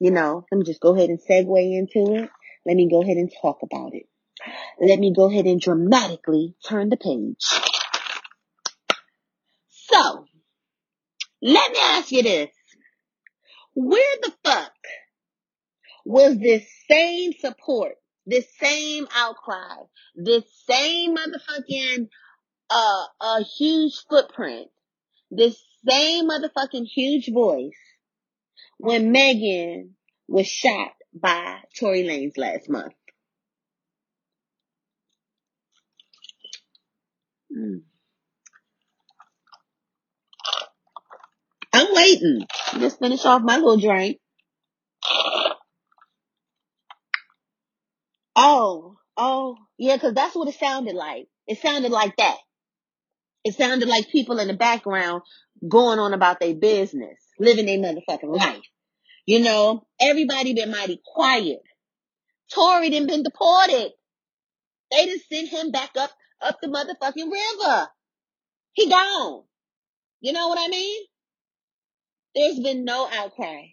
[0.00, 2.30] You know, let me just go ahead and segue into it.
[2.66, 4.06] Let me go ahead and talk about it.
[4.80, 7.44] Let me go ahead and dramatically turn the page.
[9.68, 10.26] So,
[11.40, 12.50] let me ask you this.
[13.74, 14.72] Where the fuck
[16.04, 17.94] was this same support,
[18.26, 19.76] this same outcry,
[20.14, 22.08] this same motherfucking,
[22.70, 24.68] uh, a huge footprint,
[25.30, 27.78] this same motherfucking huge voice
[28.78, 29.94] when Megan
[30.28, 32.94] was shot by Tory Lanez last month?
[37.56, 37.82] Mm.
[41.72, 42.46] I'm waiting.
[42.78, 44.18] Just finish off my little drink.
[48.34, 51.26] Oh, oh, yeah, cause that's what it sounded like.
[51.46, 52.36] It sounded like that.
[53.44, 55.22] It sounded like people in the background
[55.68, 58.62] going on about their business, living their motherfucking life.
[59.26, 61.60] You know, everybody been mighty quiet.
[62.52, 63.92] Tory done been deported.
[64.90, 66.10] They just sent him back up,
[66.42, 67.88] up the motherfucking river.
[68.72, 69.44] He gone.
[70.20, 71.04] You know what I mean?
[72.34, 73.66] There's been no outcry,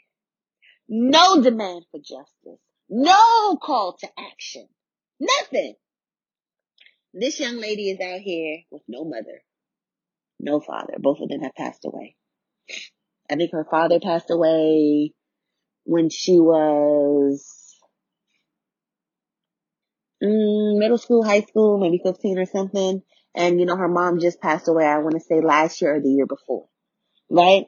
[0.90, 4.68] no demand for justice, no call to action,
[5.20, 5.76] nothing.
[7.14, 9.44] This young lady is out here with no mother,
[10.40, 10.96] no father.
[11.00, 12.16] Both of them have passed away.
[13.32, 15.14] I think her father passed away
[15.86, 17.59] when she was
[20.24, 23.02] mm, middle school, high school, maybe 15 or something.
[23.36, 26.02] And you know, her mom just passed away, I want to say last year or
[26.02, 26.68] the year before.
[27.30, 27.66] Right?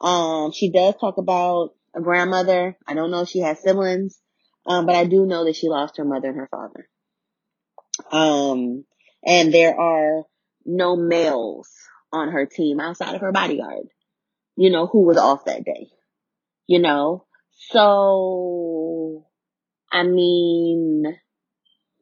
[0.00, 2.76] Um, she does talk about a grandmother.
[2.86, 4.20] I don't know if she has siblings.
[4.66, 6.88] Um, but I do know that she lost her mother and her father.
[8.10, 8.84] Um,
[9.24, 10.24] and there are
[10.64, 11.68] no males
[12.12, 13.86] on her team outside of her bodyguard,
[14.56, 15.88] you know, who was off that day,
[16.66, 17.26] you know?
[17.70, 19.26] So,
[19.90, 21.04] I mean,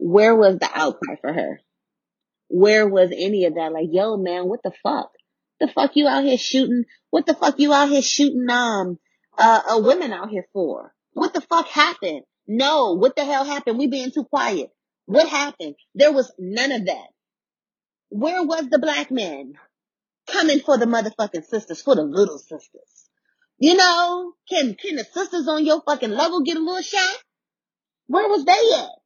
[0.00, 1.60] where was the outcry for her?
[2.48, 3.72] Where was any of that?
[3.72, 5.12] Like, yo, man, what the fuck?
[5.60, 6.84] The fuck you out here shooting?
[7.10, 8.98] What the fuck you out here shooting, um,
[9.36, 10.94] uh, uh, women out here for?
[11.12, 12.22] What the fuck happened?
[12.48, 13.78] No, what the hell happened?
[13.78, 14.70] We being too quiet.
[15.04, 15.74] What happened?
[15.94, 17.08] There was none of that.
[18.08, 19.52] Where was the black men
[20.26, 23.10] coming for the motherfucking sisters, for the little sisters?
[23.58, 27.18] You know, can, can the sisters on your fucking level get a little shot?
[28.06, 28.99] Where was they at?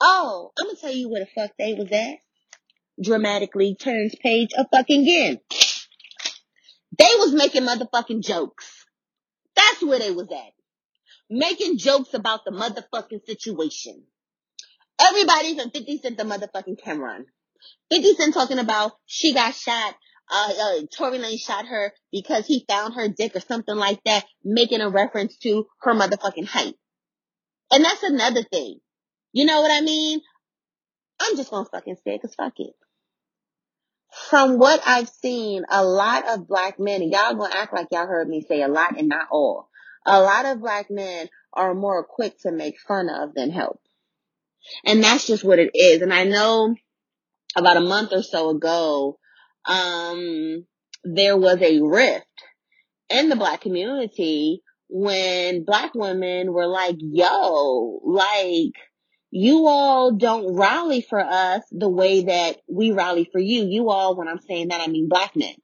[0.00, 2.18] Oh, I'm gonna tell you where the fuck they was at.
[3.02, 5.40] Dramatically turns page a fucking again.
[6.98, 8.86] They was making motherfucking jokes.
[9.54, 10.52] That's where they was at.
[11.28, 14.04] Making jokes about the motherfucking situation.
[14.98, 17.24] Everybody from 50 Cent the motherfucking Cam'ron.
[17.90, 19.94] 50 Cent talking about she got shot,
[20.30, 24.24] uh, uh, Tory Lane shot her because he found her dick or something like that,
[24.44, 26.74] making a reference to her motherfucking height.
[27.70, 28.80] And that's another thing.
[29.36, 30.22] You know what I mean?
[31.20, 32.72] I'm just gonna fucking say it cause fuck it.
[34.30, 38.06] From what I've seen, a lot of black men, and y'all gonna act like y'all
[38.06, 39.68] heard me say a lot and not all.
[40.06, 43.78] A lot of black men are more quick to make fun of than help.
[44.86, 46.00] And that's just what it is.
[46.00, 46.74] And I know
[47.54, 49.18] about a month or so ago,
[49.66, 50.64] um,
[51.04, 52.24] there was a rift
[53.10, 58.72] in the black community when black women were like, yo, like,
[59.30, 63.66] you all don't rally for us the way that we rally for you.
[63.66, 65.54] You all, when I'm saying that, I mean black men.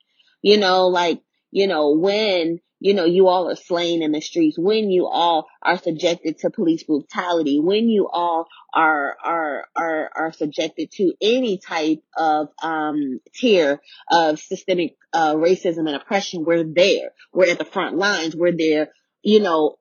[0.43, 1.21] You know, like,
[1.51, 5.47] you know, when you know, you all are slain in the streets, when you all
[5.63, 11.59] are subjected to police brutality, when you all are, are, are, are subjected to any
[11.59, 17.13] type of, um, tier of systemic, uh, racism and oppression, we're there.
[17.33, 18.35] We're at the front lines.
[18.35, 18.89] We're there,
[19.23, 19.77] you know,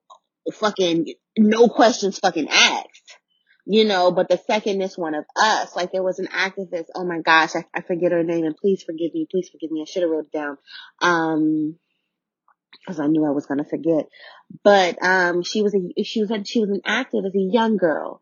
[0.54, 3.01] fucking no questions fucking asked.
[3.74, 7.06] You know, but the second is one of us, like there was an activist, oh
[7.06, 9.90] my gosh, I, I forget her name and please forgive me, please forgive me, I
[9.90, 10.58] should have wrote it down.
[11.02, 11.78] Um,
[12.82, 14.08] because I knew I was gonna forget.
[14.62, 17.78] But um, she was a she was a, she was an active as a young
[17.78, 18.20] girl,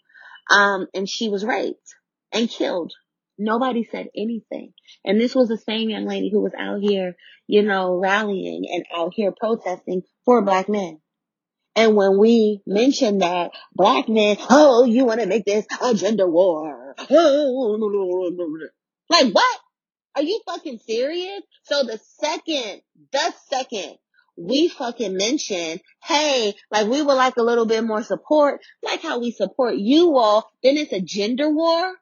[0.52, 1.96] um, and she was raped
[2.32, 2.94] and killed.
[3.40, 4.74] Nobody said anything.
[5.04, 7.16] And this was the same young lady who was out here,
[7.48, 11.02] you know, rallying and out here protesting for black men.
[11.80, 16.30] And when we mention that black men, oh, you want to make this a gender
[16.30, 16.94] war?
[19.10, 19.60] like what?
[20.14, 21.42] Are you fucking serious?
[21.64, 22.82] So the second,
[23.14, 23.96] the second
[24.36, 29.22] we fucking mention, hey, like we would like a little bit more support, like how
[29.22, 31.94] we support you all, then it's a gender war.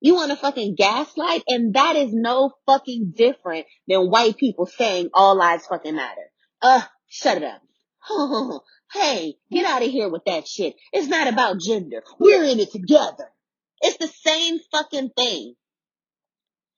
[0.00, 1.42] You want to fucking gaslight?
[1.48, 6.30] And that is no fucking different than white people saying all lives fucking matter.
[6.60, 7.62] Uh, shut it up.
[8.96, 10.74] hey, get out of here with that shit.
[10.92, 12.02] It's not about gender.
[12.18, 13.30] We're in it together.
[13.80, 15.54] It's the same fucking thing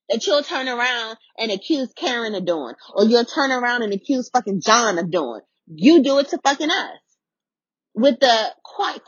[0.08, 4.30] that you'll turn around and accuse Karen of doing, or you'll turn around and accuse
[4.30, 5.40] fucking John of doing.
[5.66, 6.98] You do it to fucking us.
[7.94, 9.02] With the quiet,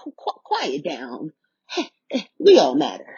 [0.44, 1.32] quiet down.
[2.38, 3.16] we all matter.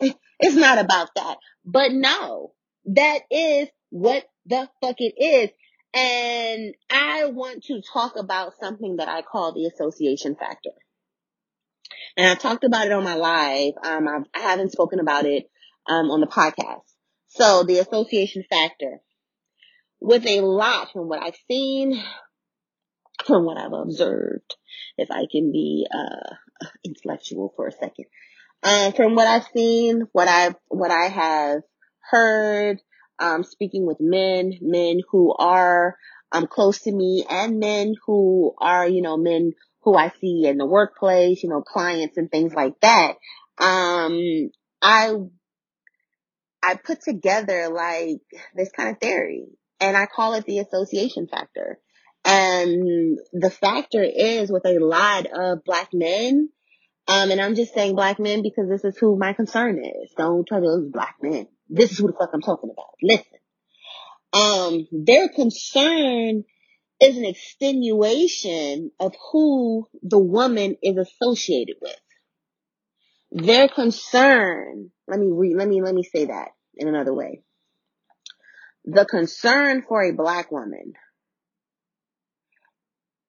[0.00, 1.36] It's not about that.
[1.64, 2.52] But no,
[2.86, 5.50] that is what the fuck it is.
[5.94, 10.70] And I want to talk about something that I call the association factor.
[12.16, 13.74] And I've talked about it on my live.
[13.82, 15.50] Um, I've, I have not spoken about it,
[15.88, 16.82] um, on the podcast.
[17.28, 19.00] So the association factor
[20.00, 22.02] with a lot from what I've seen,
[23.26, 24.56] from what I've observed,
[24.96, 26.34] if I can be, uh,
[26.84, 28.06] intellectual for a second.
[28.62, 31.62] Um, from what I've seen, what I've, what I have
[32.10, 32.80] heard,
[33.22, 35.96] um, speaking with men, men who are,
[36.32, 39.52] um, close to me and men who are, you know, men
[39.82, 43.12] who I see in the workplace, you know, clients and things like that.
[43.58, 44.50] Um,
[44.82, 45.14] I,
[46.62, 48.22] I put together like
[48.54, 49.44] this kind of theory
[49.78, 51.78] and I call it the association factor.
[52.24, 56.48] And the factor is with a lot of black men,
[57.08, 60.12] um, and I'm just saying black men because this is who my concern is.
[60.16, 61.48] Don't try to black men.
[61.68, 62.94] This is who the fuck I'm talking about.
[63.02, 63.26] Listen.
[64.32, 66.44] Um, their concern
[67.00, 72.00] is an extenuation of who the woman is associated with.
[73.30, 77.42] Their concern, let me read, let me, let me say that in another way.
[78.84, 80.94] The concern for a black woman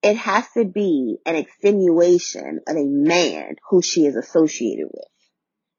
[0.04, 5.08] it has to be an extenuation of a man who she is associated with.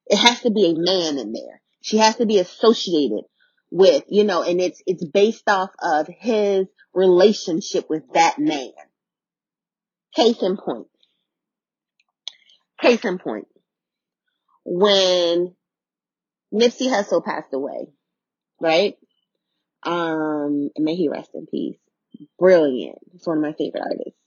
[0.08, 1.62] It has to be a man in there.
[1.86, 3.26] She has to be associated
[3.72, 8.72] with, you know, and it's, it's based off of his relationship with that man.
[10.16, 10.88] Case in point.
[12.82, 13.48] Case in point.
[14.64, 15.56] When
[16.54, 17.90] Nipsey Hussle passed away,
[18.60, 18.98] right?
[19.84, 21.78] Um, may he rest in peace
[22.38, 22.98] brilliant.
[23.14, 24.20] It's one of my favorite artists.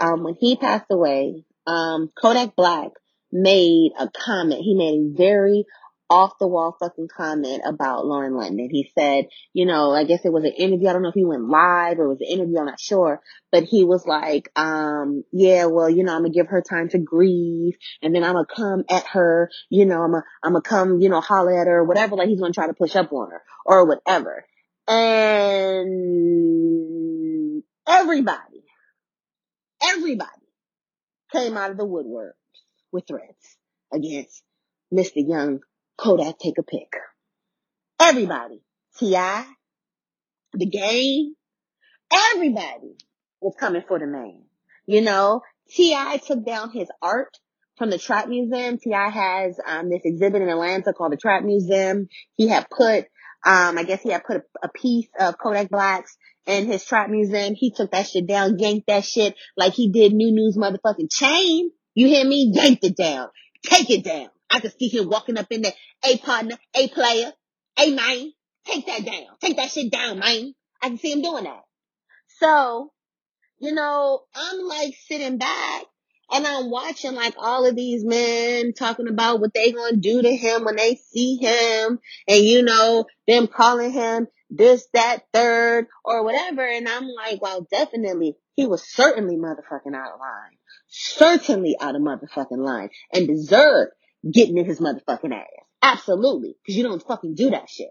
[0.00, 2.90] Um, when he passed away, um, Kodak Black
[3.32, 4.60] made a comment.
[4.62, 5.64] He made a very
[6.08, 8.68] off the wall fucking comment about Lauren London.
[8.70, 10.88] He said, you know, I guess it was an interview.
[10.88, 12.58] I don't know if he went live or it was an interview.
[12.58, 16.46] I'm not sure, but he was like, um, yeah, well, you know, I'm gonna give
[16.48, 20.24] her time to grieve and then I'm gonna come at her, you know, I'm gonna,
[20.42, 22.14] I'm gonna come, you know, holler at her, or whatever.
[22.16, 24.44] Like he's gonna try to push up on her or whatever.
[24.88, 26.04] And
[27.88, 28.62] everybody,
[29.82, 30.30] everybody
[31.32, 32.36] came out of the woodwork
[32.92, 33.56] with threats
[33.92, 34.44] against
[34.92, 35.16] Mr.
[35.16, 35.60] Young
[35.96, 36.92] Kodak Take a Pic.
[38.00, 38.60] Everybody,
[38.98, 39.46] T.I.,
[40.52, 41.34] the game,
[42.12, 42.96] everybody
[43.40, 44.42] was coming for the man.
[44.86, 46.18] You know, T.I.
[46.18, 47.36] took down his art
[47.76, 48.78] from the Trap Museum.
[48.78, 49.08] T.I.
[49.08, 52.08] has um, this exhibit in Atlanta called the Trap Museum.
[52.36, 53.06] He had put
[53.46, 56.16] um, I guess he had put a, a piece of Kodak Blacks
[56.46, 57.54] in his trap museum.
[57.54, 61.70] He took that shit down, yanked that shit like he did New News motherfucking chain.
[61.94, 62.50] You hear me?
[62.52, 63.28] Yanked it down.
[63.64, 64.28] Take it down.
[64.50, 65.72] I could see him walking up in there.
[66.04, 67.32] A partner, a player,
[67.78, 68.32] a man.
[68.66, 69.26] Take that down.
[69.40, 70.54] Take that shit down, man.
[70.82, 71.62] I can see him doing that.
[72.40, 72.92] So,
[73.58, 75.84] you know, I'm like sitting back
[76.30, 80.36] and I'm watching like all of these men talking about what they gonna do to
[80.36, 86.24] him when they see him and you know, them calling him this, that, third, or
[86.24, 86.62] whatever.
[86.62, 90.58] And I'm like, well, definitely, he was certainly motherfucking out of line.
[90.88, 93.92] Certainly out of motherfucking line and deserved
[94.30, 95.46] getting in his motherfucking ass.
[95.82, 96.56] Absolutely.
[96.66, 97.90] Cause you don't fucking do that shit.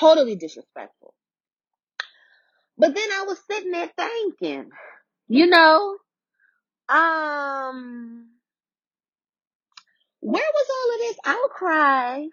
[0.00, 1.14] Totally disrespectful.
[2.76, 4.70] But then I was sitting there thinking,
[5.28, 5.96] you know,
[6.88, 8.28] um,
[10.20, 12.24] where was all of this outcry?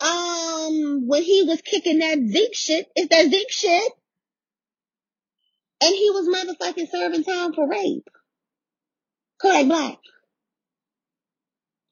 [0.00, 3.92] Um, when he was kicking that Zeke shit, is that Zeke shit?
[5.82, 8.08] And he was motherfucking serving time for rape.
[9.40, 9.98] Kodak Black.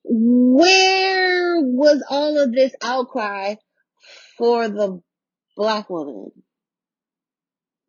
[0.04, 3.54] Where was all of this outcry
[4.36, 5.00] for the
[5.56, 6.32] black woman?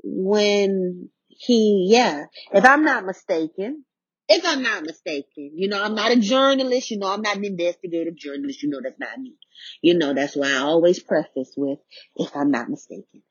[0.03, 3.86] When he, yeah, if I'm not mistaken,
[4.30, 7.45] If I'm not mistaken, you know, I'm not a journalist, you know, I'm not an
[7.45, 9.36] investigative journalist, you know, that's not me.
[9.82, 11.80] You know, that's why I always preface with,
[12.16, 13.22] if I'm not mistaken.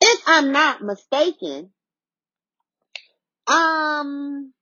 [0.00, 1.70] If I'm not mistaken,
[3.46, 4.52] um,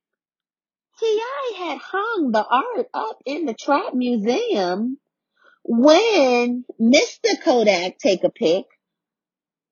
[1.02, 1.54] T.I.
[1.58, 4.98] had hung the art up in the Trap Museum
[5.64, 7.42] when Mr.
[7.42, 8.66] Kodak Take a Pic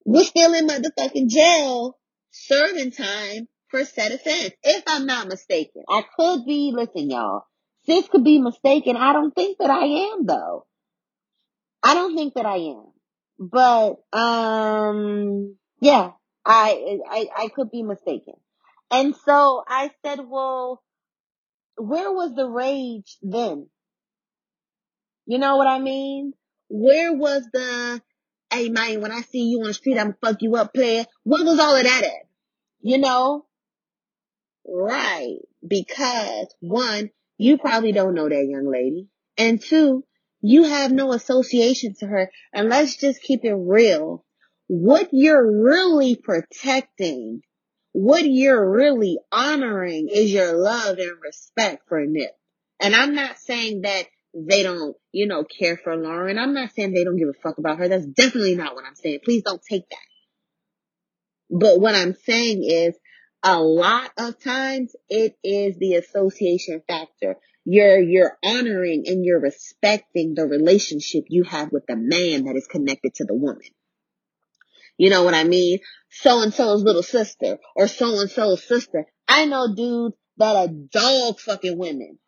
[0.05, 1.97] was still in motherfucking jail
[2.33, 4.55] serving time for said offense.
[4.65, 5.85] If I'm not mistaken.
[5.89, 7.45] I could be, listen y'all,
[7.87, 8.97] sis could be mistaken.
[8.97, 10.67] I don't think that I am though.
[11.81, 12.87] I don't think that I am.
[13.39, 16.11] But, um, yeah,
[16.45, 18.35] I, I, I could be mistaken.
[18.91, 20.83] And so I said, well,
[21.81, 23.69] where was the rage then?
[25.27, 26.33] You know what I mean?
[26.69, 28.03] Where was the,
[28.53, 31.05] hey man, when I see you on the street, I'm fuck you up, player.
[31.25, 32.27] What was all of that at?
[32.81, 33.47] You know?
[34.67, 35.39] Right.
[35.67, 39.09] Because one, you probably don't know that young lady.
[39.39, 40.05] And two,
[40.41, 42.31] you have no association to her.
[42.53, 44.25] And let's just keep it real.
[44.67, 47.43] What you're really protecting,
[47.93, 52.31] what you're really honoring is your love and respect for Nip.
[52.81, 56.39] And I'm not saying that they don't, you know, care for Lauren.
[56.39, 57.89] I'm not saying they don't give a fuck about her.
[57.89, 59.21] That's definitely not what I'm saying.
[59.25, 59.99] Please don't take that.
[61.51, 62.97] But what I'm saying is
[63.43, 67.37] a lot of times it is the association factor.
[67.65, 72.67] You're, you're honoring and you're respecting the relationship you have with the man that is
[72.67, 73.63] connected to the woman.
[75.01, 75.79] You know what I mean?
[76.11, 79.07] So and so's little sister or so and so's sister.
[79.27, 82.19] I know dudes that are dog fucking women.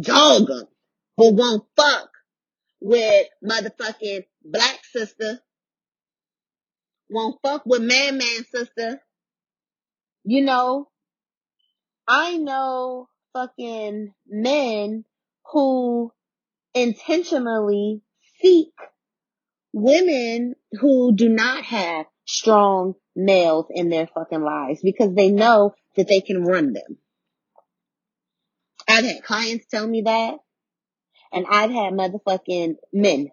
[0.00, 0.64] Dog them.
[1.16, 2.10] But won't fuck
[2.80, 5.38] with motherfucking black sister.
[7.10, 9.00] Won't fuck with man man sister.
[10.24, 10.88] You know,
[12.08, 15.04] I know fucking men
[15.52, 16.10] who
[16.74, 18.02] intentionally
[18.40, 18.72] seek
[19.74, 26.06] women who do not have strong males in their fucking lives because they know that
[26.06, 26.96] they can run them.
[28.88, 30.36] I've had clients tell me that
[31.32, 33.30] and I've had motherfucking men,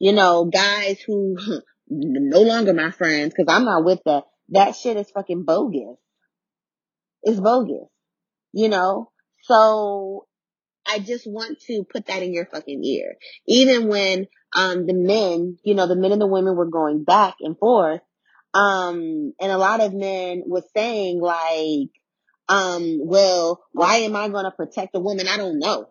[0.00, 1.36] you know, guys who
[1.88, 4.24] no longer my friends because I'm not with that.
[4.48, 5.96] That shit is fucking bogus.
[7.22, 7.88] It's bogus,
[8.52, 9.12] you know?
[9.42, 10.26] So
[10.90, 13.16] I just want to put that in your fucking ear.
[13.46, 17.36] Even when, um, the men, you know, the men and the women were going back
[17.40, 18.00] and forth,
[18.52, 21.90] um, and a lot of men were saying like,
[22.48, 25.86] um, well, why am I going to protect a woman I don't know?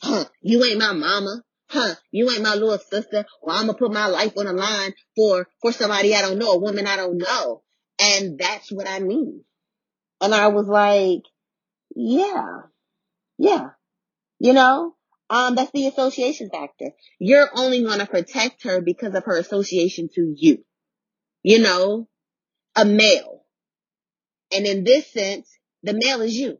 [0.00, 1.42] Huh, you ain't my mama.
[1.68, 3.24] Huh, you ain't my little sister.
[3.42, 6.52] Well, I'm gonna put my life on the line for, for somebody I don't know,
[6.52, 7.62] a woman I don't know.
[7.98, 9.44] And that's what I mean.
[10.20, 11.22] And I was like,
[11.96, 12.60] yeah,
[13.38, 13.70] yeah,
[14.44, 14.94] you know,
[15.30, 16.90] um, that's the association factor.
[17.18, 20.62] You're only going to protect her because of her association to you,
[21.42, 22.08] you know,
[22.76, 23.46] a male.
[24.54, 25.48] And in this sense,
[25.82, 26.58] the male is you,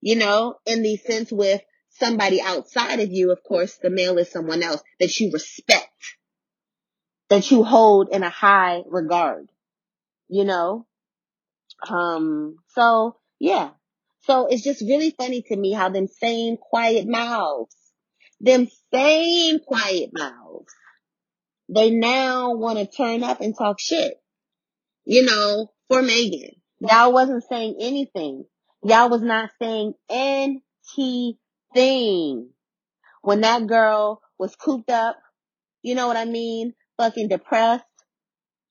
[0.00, 4.30] you know, in the sense with somebody outside of you, of course, the male is
[4.30, 6.14] someone else that you respect,
[7.28, 9.50] that you hold in a high regard,
[10.28, 10.86] you know?
[11.88, 13.70] Um, so yeah.
[14.28, 17.74] So it's just really funny to me how them same quiet mouths,
[18.40, 20.74] them same quiet mouths,
[21.70, 24.20] they now want to turn up and talk shit,
[25.06, 26.50] you know, for Megan.
[26.80, 28.44] Y'all wasn't saying anything.
[28.84, 31.38] Y'all was not saying anything
[33.22, 35.16] when that girl was cooped up.
[35.80, 36.74] You know what I mean?
[36.98, 37.84] Fucking depressed.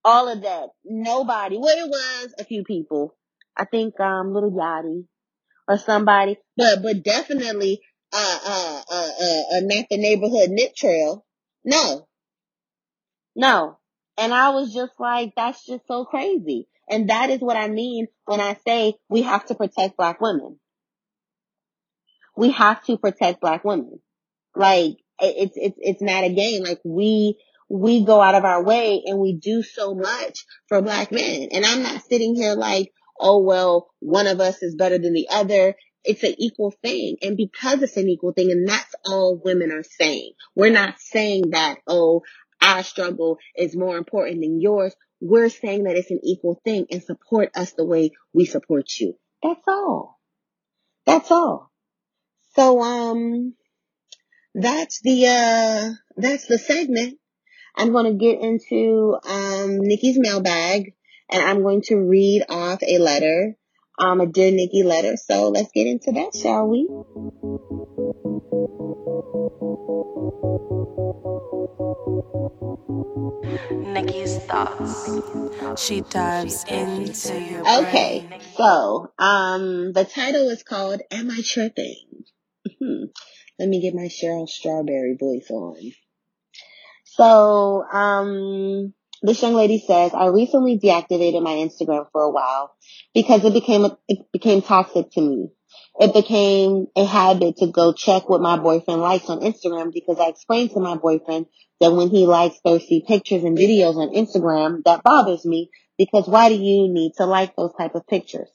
[0.05, 0.69] All of that.
[0.85, 1.57] Nobody.
[1.57, 3.15] Well, it was a few people.
[3.55, 5.05] I think, um, Little Yachty
[5.67, 7.81] or somebody, but, but definitely,
[8.13, 11.25] uh, uh, uh, uh, not the neighborhood nip trail.
[11.65, 12.07] No.
[13.35, 13.77] No.
[14.17, 16.67] And I was just like, that's just so crazy.
[16.89, 20.59] And that is what I mean when I say we have to protect black women.
[22.35, 23.99] We have to protect black women.
[24.55, 26.63] Like, it's, it's, it's not a game.
[26.63, 27.37] Like we,
[27.69, 31.49] we go out of our way and we do so much for black men.
[31.51, 35.27] And I'm not sitting here like, oh well, one of us is better than the
[35.29, 35.75] other.
[36.03, 37.17] It's an equal thing.
[37.21, 40.31] And because it's an equal thing, and that's all women are saying.
[40.55, 42.21] We're not saying that, oh,
[42.61, 44.95] our struggle is more important than yours.
[45.19, 49.15] We're saying that it's an equal thing and support us the way we support you.
[49.43, 50.19] That's all.
[51.05, 51.71] That's all.
[52.55, 53.53] So, um,
[54.55, 57.19] that's the, uh, that's the segment.
[57.75, 60.93] I'm going to get into, um, Nikki's mailbag
[61.29, 63.55] and I'm going to read off a letter,
[63.99, 65.15] um, a Dear Nikki letter.
[65.17, 66.87] So let's get into that, shall we?
[73.93, 75.83] Nikki's thoughts.
[75.83, 82.23] She dives into your Okay, so um, the title is called "Am I Tripping?"
[83.59, 85.91] Let me get my Cheryl Strawberry voice on.
[87.05, 92.75] So, um, this young lady says, I recently deactivated my Instagram for a while
[93.13, 95.49] because it became, a, it became toxic to me.
[95.99, 100.27] It became a habit to go check what my boyfriend likes on Instagram because I
[100.27, 101.47] explained to my boyfriend
[101.81, 106.49] that when he likes thirsty pictures and videos on Instagram, that bothers me because why
[106.49, 108.49] do you need to like those type of pictures?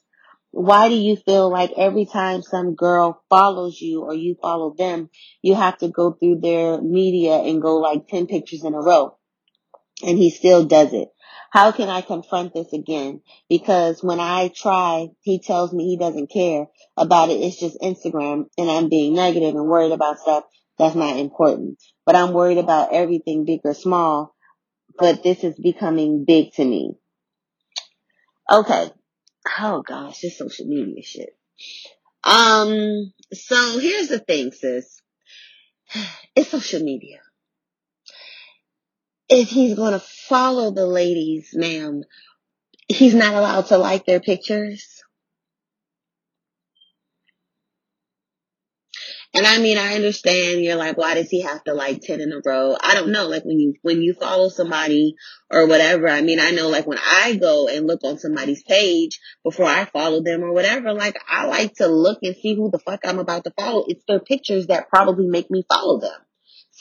[0.51, 5.09] Why do you feel like every time some girl follows you or you follow them,
[5.41, 9.17] you have to go through their media and go like 10 pictures in a row?
[10.03, 11.09] And he still does it.
[11.51, 13.21] How can I confront this again?
[13.47, 16.65] Because when I try, he tells me he doesn't care
[16.97, 17.35] about it.
[17.41, 20.45] It's just Instagram and I'm being negative and worried about stuff
[20.79, 21.77] that's not important.
[22.05, 24.35] But I'm worried about everything big or small.
[24.97, 26.95] But this is becoming big to me.
[28.51, 28.91] Okay.
[29.59, 31.37] Oh gosh, this social media shit.
[32.23, 35.01] Um, so here's the thing, sis.
[36.35, 37.19] It's social media.
[39.29, 42.03] If he's gonna follow the ladies, ma'am,
[42.87, 45.03] he's not allowed to like their pictures.
[49.35, 52.31] And I mean, I understand you're like, why does he have to like 10 in
[52.31, 52.77] a row?
[52.79, 53.27] I don't know.
[53.27, 55.15] Like when you, when you follow somebody
[55.49, 59.19] or whatever, I mean, I know like when I go and look on somebody's page
[59.43, 62.77] before I follow them or whatever, like I like to look and see who the
[62.77, 63.85] fuck I'm about to follow.
[63.87, 66.21] It's their pictures that probably make me follow them.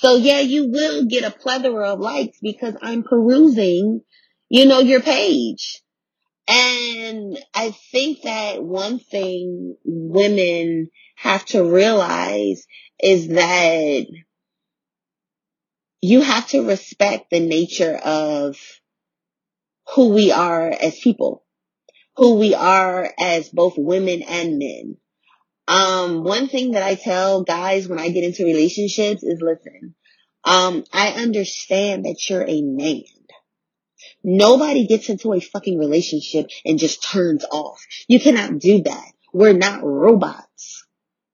[0.03, 4.00] So yeah, you will get a plethora of likes because I'm perusing,
[4.48, 5.80] you know, your page.
[6.48, 12.66] And I think that one thing women have to realize
[13.00, 14.07] is that
[16.00, 18.57] you have to respect the nature of
[19.94, 21.44] who we are as people,
[22.16, 24.96] who we are as both women and men.
[25.72, 29.94] Um, one thing that I tell guys when I get into relationships is listen,
[30.44, 33.04] um, I understand that you're a man.
[34.22, 37.80] Nobody gets into a fucking relationship and just turns off.
[38.06, 39.12] You cannot do that.
[39.32, 40.86] We're not robots.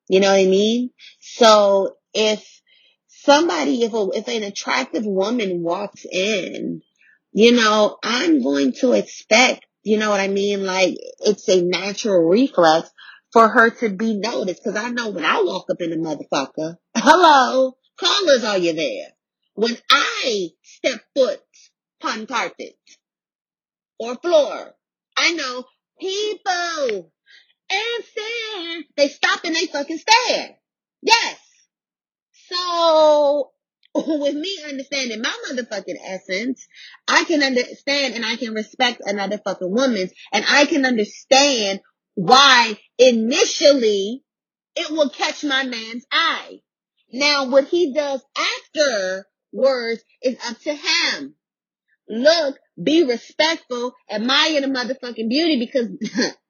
[0.08, 0.90] You know what I mean?
[1.18, 2.62] So if
[3.08, 6.82] somebody, if a, if an attractive woman walks in,
[7.32, 10.64] you know, I'm going to expect, you know what I mean?
[10.64, 12.88] Like it's a natural reflex
[13.32, 14.62] for her to be noticed.
[14.64, 19.08] Cause I know when I walk up in a motherfucker, hello, callers, are you there?
[19.54, 21.40] When I step foot
[22.02, 22.76] on carpet
[23.98, 24.74] or floor,
[25.16, 25.64] I know
[26.00, 27.12] people
[27.70, 28.82] and stare.
[28.96, 30.56] They stop and they fucking stare.
[31.02, 31.38] Yes.
[32.50, 33.50] So
[33.94, 36.66] with me understanding my motherfucking essence,
[37.06, 41.80] I can understand and I can respect another fucking woman's and I can understand
[42.18, 44.24] why initially
[44.74, 46.58] it will catch my man's eye.
[47.12, 48.24] Now what he does
[48.74, 51.36] afterwards is up to him.
[52.08, 55.90] Look, be respectful, admire the motherfucking beauty because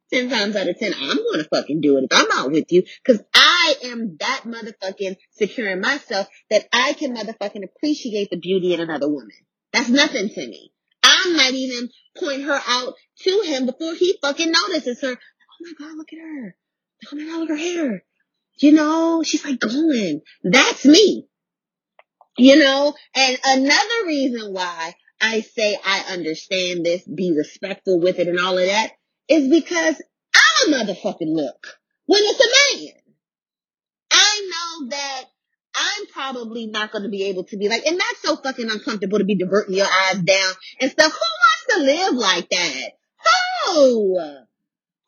[0.11, 2.85] 10 times out of 10, I'm gonna fucking do it if I'm out with you.
[3.07, 8.73] Cause I am that motherfucking secure in myself that I can motherfucking appreciate the beauty
[8.73, 9.37] in another woman.
[9.75, 10.73] That's nothing to me.
[11.03, 15.19] I might even point her out to him before he fucking notices her.
[15.61, 16.57] Oh my god, look at her.
[17.13, 18.05] Oh my god, look at her hair.
[18.59, 20.23] You know, she's like going.
[20.43, 21.27] That's me.
[22.37, 28.29] You know, and another reason why I say I understand this, be respectful with it
[28.29, 28.93] and all of that
[29.29, 30.01] is because
[30.35, 31.67] I'm a motherfucking look
[32.07, 32.93] when it's a man.
[34.13, 35.25] I know that
[35.75, 39.19] I'm probably not going to be able to be like, and that's so fucking uncomfortable
[39.19, 41.13] to be diverting your eyes down and stuff.
[41.13, 42.91] Who wants to live like that?
[43.67, 44.47] Oh,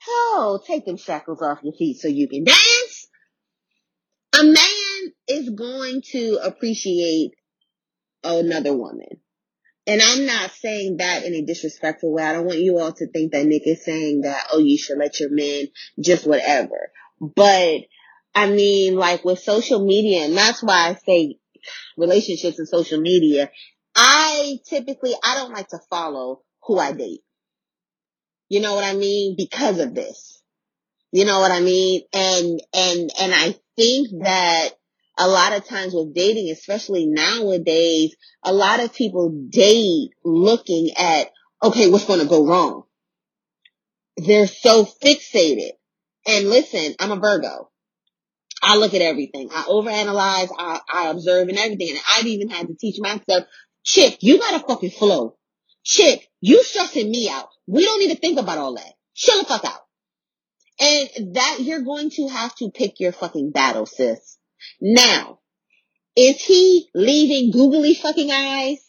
[0.08, 3.08] oh, take them shackles off your feet so you can dance.
[4.38, 7.32] A man is going to appreciate
[8.24, 9.20] another woman.
[9.86, 12.22] And I'm not saying that in a disrespectful way.
[12.22, 14.98] I don't want you all to think that Nick is saying that, oh, you should
[14.98, 15.66] let your men
[15.98, 16.92] just whatever.
[17.20, 17.80] But
[18.34, 21.38] I mean, like with social media, and that's why I say
[21.96, 23.50] relationships and social media,
[23.94, 27.22] I typically, I don't like to follow who I date.
[28.50, 29.34] You know what I mean?
[29.36, 30.42] Because of this.
[31.12, 32.02] You know what I mean?
[32.12, 34.68] And, and, and I think that
[35.18, 41.30] a lot of times with dating, especially nowadays, a lot of people date looking at,
[41.62, 42.84] okay, what's going to go wrong?
[44.26, 45.72] they're so fixated.
[46.26, 47.70] And listen, I'm a Virgo.
[48.62, 49.48] I look at everything.
[49.54, 50.50] I overanalyze.
[50.56, 51.90] I, I observe and everything.
[51.90, 53.44] And I've even had to teach myself,
[53.84, 55.36] chick, you gotta fucking flow.
[55.82, 57.48] Chick, you stressing me out.
[57.70, 58.92] We don't need to think about all that.
[59.14, 59.80] Chill the fuck out.
[60.80, 64.38] And that you're going to have to pick your fucking battle, sis.
[64.80, 65.38] Now,
[66.16, 68.84] is he leaving googly fucking eyes?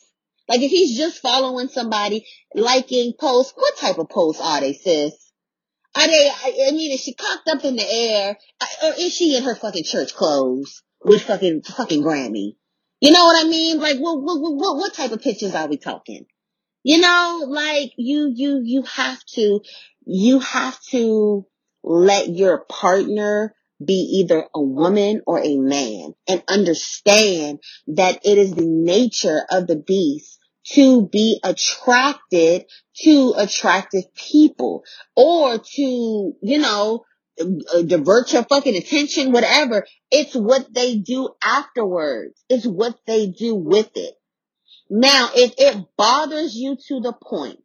[0.50, 2.26] Like if he's just following somebody,
[2.56, 5.14] liking posts, what type of posts are they, sis?
[5.96, 6.30] Are they,
[6.68, 8.38] I mean, is she cocked up in the air?
[8.84, 12.56] Or is she in her fucking church clothes with fucking, fucking Grammy?
[13.00, 13.80] You know what I mean?
[13.80, 16.26] Like, what, what, what, what type of pictures are we talking?
[16.84, 19.62] You know, like you, you, you have to,
[20.06, 21.46] you have to
[21.84, 28.54] let your partner be either a woman or a man and understand that it is
[28.54, 32.66] the nature of the beast to be attracted
[33.04, 34.84] to attractive people
[35.16, 37.04] or to, you know,
[37.86, 39.86] divert your fucking attention, whatever.
[40.12, 42.44] It's what they do afterwards.
[42.50, 44.14] It's what they do with it.
[44.92, 47.60] Now, if it bothers you to the point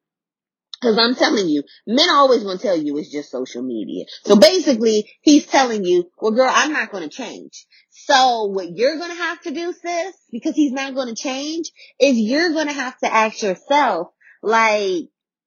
[0.82, 4.04] Cause I'm telling you, men always gonna tell you it's just social media.
[4.24, 7.66] So basically, he's telling you, well girl, I'm not gonna change.
[7.90, 12.52] So what you're gonna have to do, sis, because he's not gonna change, is you're
[12.52, 14.08] gonna have to ask yourself,
[14.42, 15.04] like,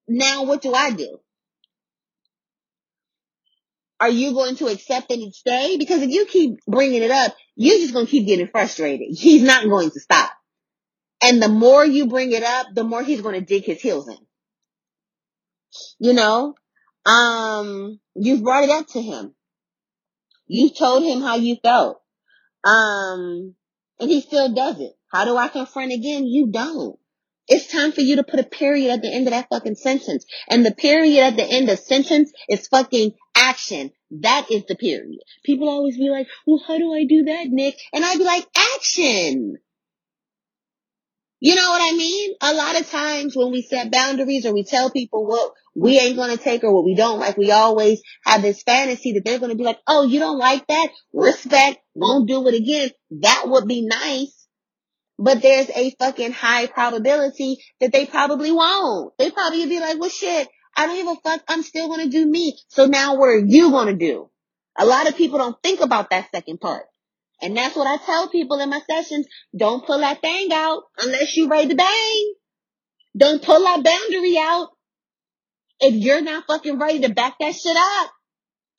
[0.08, 1.20] now what do I do?
[4.00, 5.78] Are you going to accept and stay?
[5.78, 9.10] Because if you keep bringing it up, you're just gonna keep getting frustrated.
[9.12, 10.32] He's not going to stop.
[11.22, 14.18] And the more you bring it up, the more he's gonna dig his heels in.
[16.00, 16.56] You know,
[17.06, 19.36] um, you've brought it up to him.
[20.48, 22.02] You told him how you felt.
[22.64, 23.56] Um,
[24.00, 24.94] and he still does it.
[25.12, 26.26] How do I confront again?
[26.26, 26.98] You don't.
[27.48, 30.26] It's time for you to put a period at the end of that fucking sentence.
[30.50, 33.92] And the period at the end of sentence is fucking action.
[34.12, 35.20] That is the period.
[35.44, 37.76] People always be like, well, how do I do that, Nick?
[37.92, 38.46] And I'd be like,
[38.76, 39.58] action.
[41.42, 42.36] You know what I mean?
[42.42, 46.18] A lot of times when we set boundaries or we tell people what we ain't
[46.18, 49.56] gonna take or what we don't like, we always have this fantasy that they're gonna
[49.56, 50.90] be like, oh, you don't like that?
[51.14, 52.90] Respect, won't do it again.
[53.22, 54.48] That would be nice.
[55.18, 59.14] But there's a fucking high probability that they probably won't.
[59.18, 61.44] They probably be like, well shit, I don't give a fuck.
[61.48, 62.58] I'm still gonna do me.
[62.68, 64.30] So now what are you gonna do?
[64.78, 66.89] A lot of people don't think about that second part.
[67.42, 69.28] And that's what I tell people in my sessions.
[69.58, 72.34] Don't pull that thing out unless you ready to bang.
[73.18, 74.70] Don't pull that boundary out
[75.80, 78.12] if you're not fucking ready to back that shit up.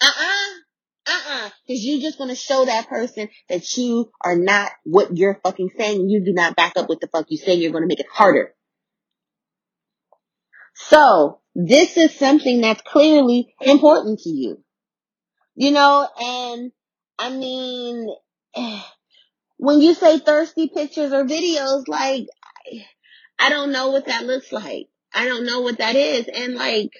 [0.02, 0.60] Uh-uh.
[1.06, 1.48] Uh-uh.
[1.66, 6.08] Cause you're just gonna show that person that you are not what you're fucking saying.
[6.08, 7.54] You do not back up what the fuck you say.
[7.54, 8.54] You're gonna make it harder.
[10.74, 14.62] So this is something that's clearly important to you.
[15.54, 16.72] You know, and
[17.18, 18.08] I mean,
[19.56, 22.26] when you say thirsty pictures or videos, like,
[23.38, 24.88] I don't know what that looks like.
[25.12, 26.28] I don't know what that is.
[26.28, 26.92] And like,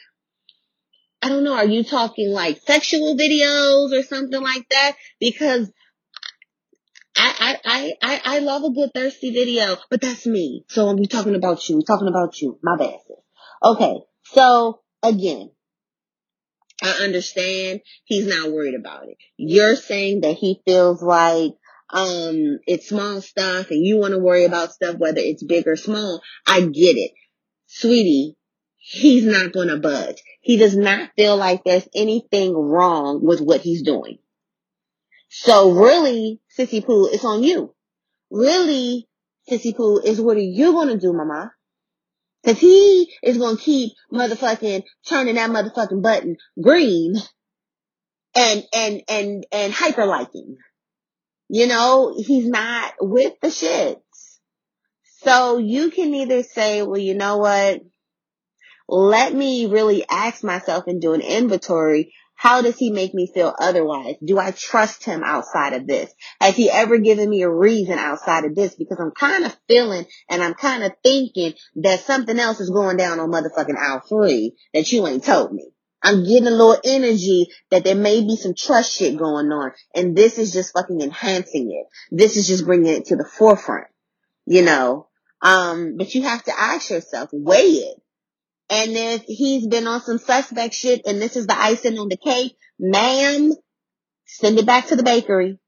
[1.23, 4.97] I don't know, are you talking like sexual videos or something like that?
[5.21, 5.71] Because
[7.17, 10.65] I, I, I, I love a good thirsty video, but that's me.
[10.69, 11.83] So I'm talking about you.
[11.83, 12.59] talking about you.
[12.63, 12.97] My bad.
[13.63, 13.99] Okay.
[14.33, 15.51] So again,
[16.83, 19.17] I understand he's not worried about it.
[19.37, 21.53] You're saying that he feels like
[21.93, 25.77] um it's small stuff and you want to worry about stuff whether it's big or
[25.77, 26.23] small.
[26.47, 27.13] I get it.
[27.67, 28.37] Sweetie,
[28.79, 30.23] he's not going to budge.
[30.41, 34.19] He does not feel like there's anything wrong with what he's doing.
[35.29, 37.75] So really, Sissy Pooh, it's on you.
[38.31, 39.09] Really,
[39.49, 41.53] Sissy Pooh, is what are you going to do, mama?
[42.45, 47.17] Cause he is gonna keep motherfucking turning that motherfucking button green
[48.35, 50.57] and, and, and, and hyper liking.
[51.49, 54.01] You know, he's not with the shits.
[55.23, 57.81] So you can either say, well, you know what?
[58.89, 63.55] Let me really ask myself and do an inventory how does he make me feel
[63.61, 64.15] otherwise?
[64.25, 66.11] Do I trust him outside of this?
[66.41, 68.75] Has he ever given me a reason outside of this?
[68.75, 72.97] Because I'm kind of feeling and I'm kind of thinking that something else is going
[72.97, 75.67] down on motherfucking aisle three that you ain't told me.
[76.03, 79.73] I'm getting a little energy that there may be some trust shit going on.
[79.95, 81.89] And this is just fucking enhancing it.
[82.11, 83.89] This is just bringing it to the forefront,
[84.47, 85.09] you know?
[85.43, 88.01] Um, but you have to ask yourself, weigh it.
[88.71, 92.17] And if he's been on some suspect shit and this is the icing on the
[92.17, 93.53] cake, ma'am,
[94.27, 95.59] send it back to the bakery.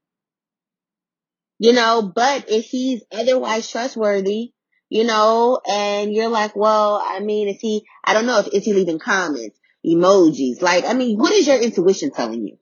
[1.59, 4.53] You know, but if he's otherwise trustworthy,
[4.89, 8.63] you know, and you're like, well, I mean, is he, I don't know if, is
[8.63, 9.59] he leaving comments?
[9.85, 10.61] emojis.
[10.61, 12.57] Like, I mean, what is your intuition telling you?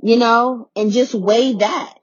[0.00, 1.94] You know, and just weigh that.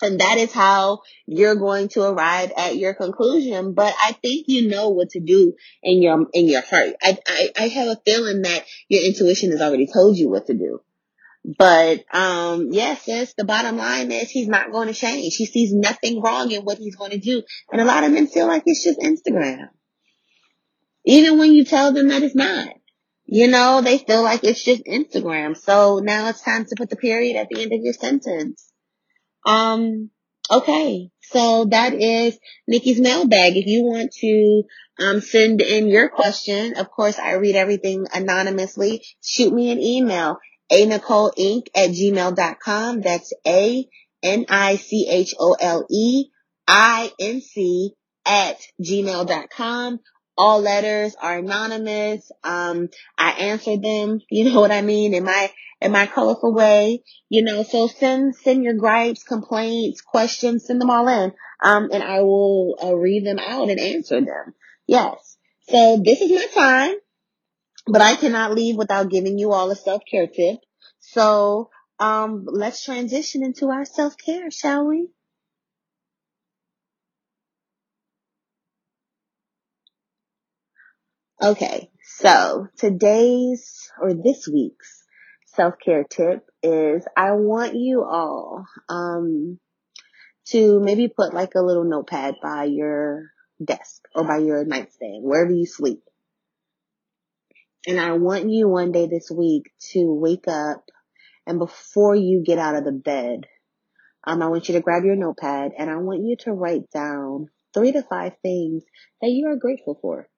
[0.00, 3.74] And that is how you're going to arrive at your conclusion.
[3.74, 6.94] But I think you know what to do in your, in your heart.
[7.02, 10.54] I, I, I have a feeling that your intuition has already told you what to
[10.54, 10.80] do.
[11.44, 15.34] But, um, yes, yes, the bottom line is he's not going to change.
[15.36, 17.42] He sees nothing wrong in what he's going to do.
[17.72, 19.68] And a lot of men feel like it's just Instagram.
[21.04, 22.68] Even when you tell them that it's not.
[23.24, 25.56] You know, they feel like it's just Instagram.
[25.56, 28.67] So now it's time to put the period at the end of your sentence.
[29.48, 30.10] Um,
[30.50, 31.10] okay.
[31.22, 33.56] So that is Nikki's mailbag.
[33.56, 34.62] If you want to
[34.98, 39.02] um, send in your question, of course, I read everything anonymously.
[39.22, 40.38] Shoot me an email,
[40.70, 41.66] a Nichole Inc.
[41.74, 43.00] at gmail.com.
[43.00, 43.86] That's a
[44.22, 46.24] n i c h o l e
[46.66, 47.92] i n c
[48.26, 50.00] at gmail.com.
[50.36, 52.30] All letters are anonymous.
[52.44, 54.20] Um, I answer them.
[54.30, 55.14] You know what I mean?
[55.14, 55.50] In my,
[55.80, 60.90] in my colorful way, you know, so send, send your gripes, complaints, questions, send them
[60.90, 61.32] all in.
[61.62, 64.54] Um, and I will uh, read them out and answer them.
[64.86, 65.36] Yes.
[65.68, 66.94] So this is my time,
[67.86, 70.58] but I cannot leave without giving you all a self-care tip.
[71.00, 71.70] So,
[72.00, 75.08] um, let's transition into our self-care, shall we?
[81.40, 85.04] Okay, so today's or this week's
[85.54, 89.58] self-care tip is I want you all um
[90.46, 93.30] to maybe put like a little notepad by your
[93.62, 96.02] desk or by your nightstand, wherever you sleep.
[97.86, 100.84] And I want you one day this week to wake up
[101.46, 103.46] and before you get out of the bed,
[104.26, 107.48] um, I want you to grab your notepad and I want you to write down
[107.72, 108.84] three to five things
[109.22, 110.28] that you are grateful for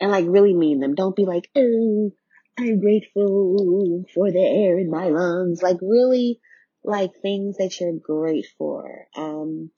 [0.00, 0.94] and like really mean them.
[0.94, 2.10] Don't be like, oh,
[2.58, 5.62] I'm grateful for the air in my lungs.
[5.62, 6.40] Like really
[6.82, 9.06] like things that you're grateful for.
[9.16, 9.70] Um,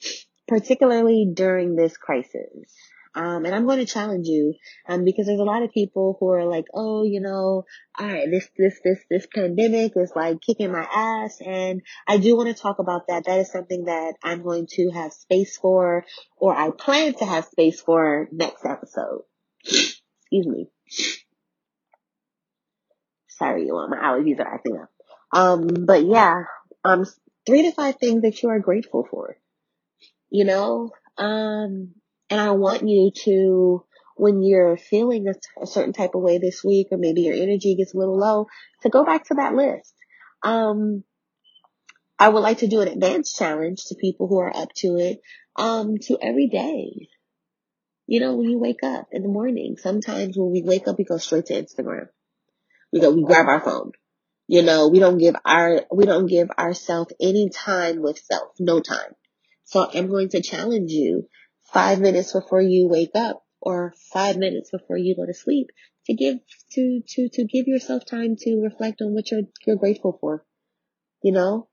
[0.48, 2.74] particularly during this crisis.
[3.14, 4.54] Um, and I'm going to challenge you,
[4.88, 7.64] um, because there's a lot of people who are like, oh, you know,
[7.98, 11.38] all right, this, this, this, this pandemic is like kicking my ass.
[11.44, 13.24] And I do want to talk about that.
[13.24, 16.04] That is something that I'm going to have space for,
[16.36, 19.22] or I plan to have space for next episode.
[19.64, 20.68] Excuse me.
[23.38, 24.90] Sorry, you all, my allergies are acting up.
[25.32, 26.42] Um, but yeah,
[26.84, 27.04] um,
[27.46, 29.36] three to five things that you are grateful for.
[30.30, 31.94] You know, um,
[32.30, 33.84] and I want you to,
[34.16, 37.76] when you're feeling a, a, certain type of way this week, or maybe your energy
[37.76, 38.46] gets a little low,
[38.82, 39.94] to go back to that list.
[40.42, 41.04] Um,
[42.18, 45.20] I would like to do an advanced challenge to people who are up to it,
[45.56, 47.08] um, to every day.
[48.06, 51.04] You know, when you wake up in the morning, sometimes when we wake up, we
[51.04, 52.08] go straight to Instagram.
[52.92, 53.92] We go, we grab our phone.
[54.46, 58.80] You know, we don't give our, we don't give ourselves any time with self, no
[58.80, 59.14] time.
[59.64, 61.28] So I'm going to challenge you
[61.72, 65.68] five minutes before you wake up or five minutes before you go to sleep
[66.06, 66.38] to give,
[66.72, 70.44] to, to, to give yourself time to reflect on what you're, you're grateful for.
[71.22, 71.68] You know?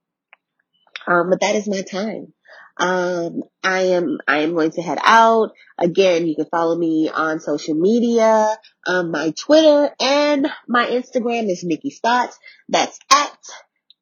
[1.07, 2.33] Um, but that is my time.
[2.77, 5.51] Um, I am, I am going to head out.
[5.77, 8.57] Again, you can follow me on social media.
[8.85, 12.37] Um, my Twitter and my Instagram is Nikki's Thoughts.
[12.67, 13.37] That's at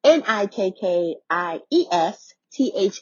[0.04, 1.14] N-I-K-K-I-E-S
[2.54, 2.98] T-H-O-U-G-H-T-S.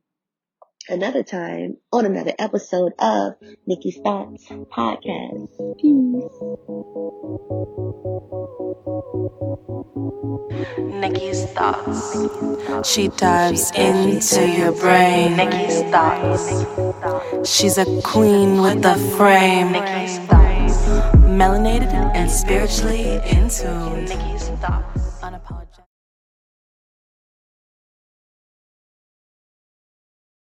[0.90, 3.34] another time on another episode of
[3.66, 5.50] Nikki's Thoughts Podcast.
[5.80, 6.32] Peace.
[11.02, 12.90] Nikki's Thoughts.
[12.90, 15.38] She dives into your brain.
[15.38, 17.50] Nikki's Thoughts.
[17.50, 19.72] She's a queen with the frame.
[19.72, 20.78] Nikki's Thoughts.
[21.26, 24.06] Melanated and spiritually in tune.
[24.06, 25.02] Nikki's Thoughts.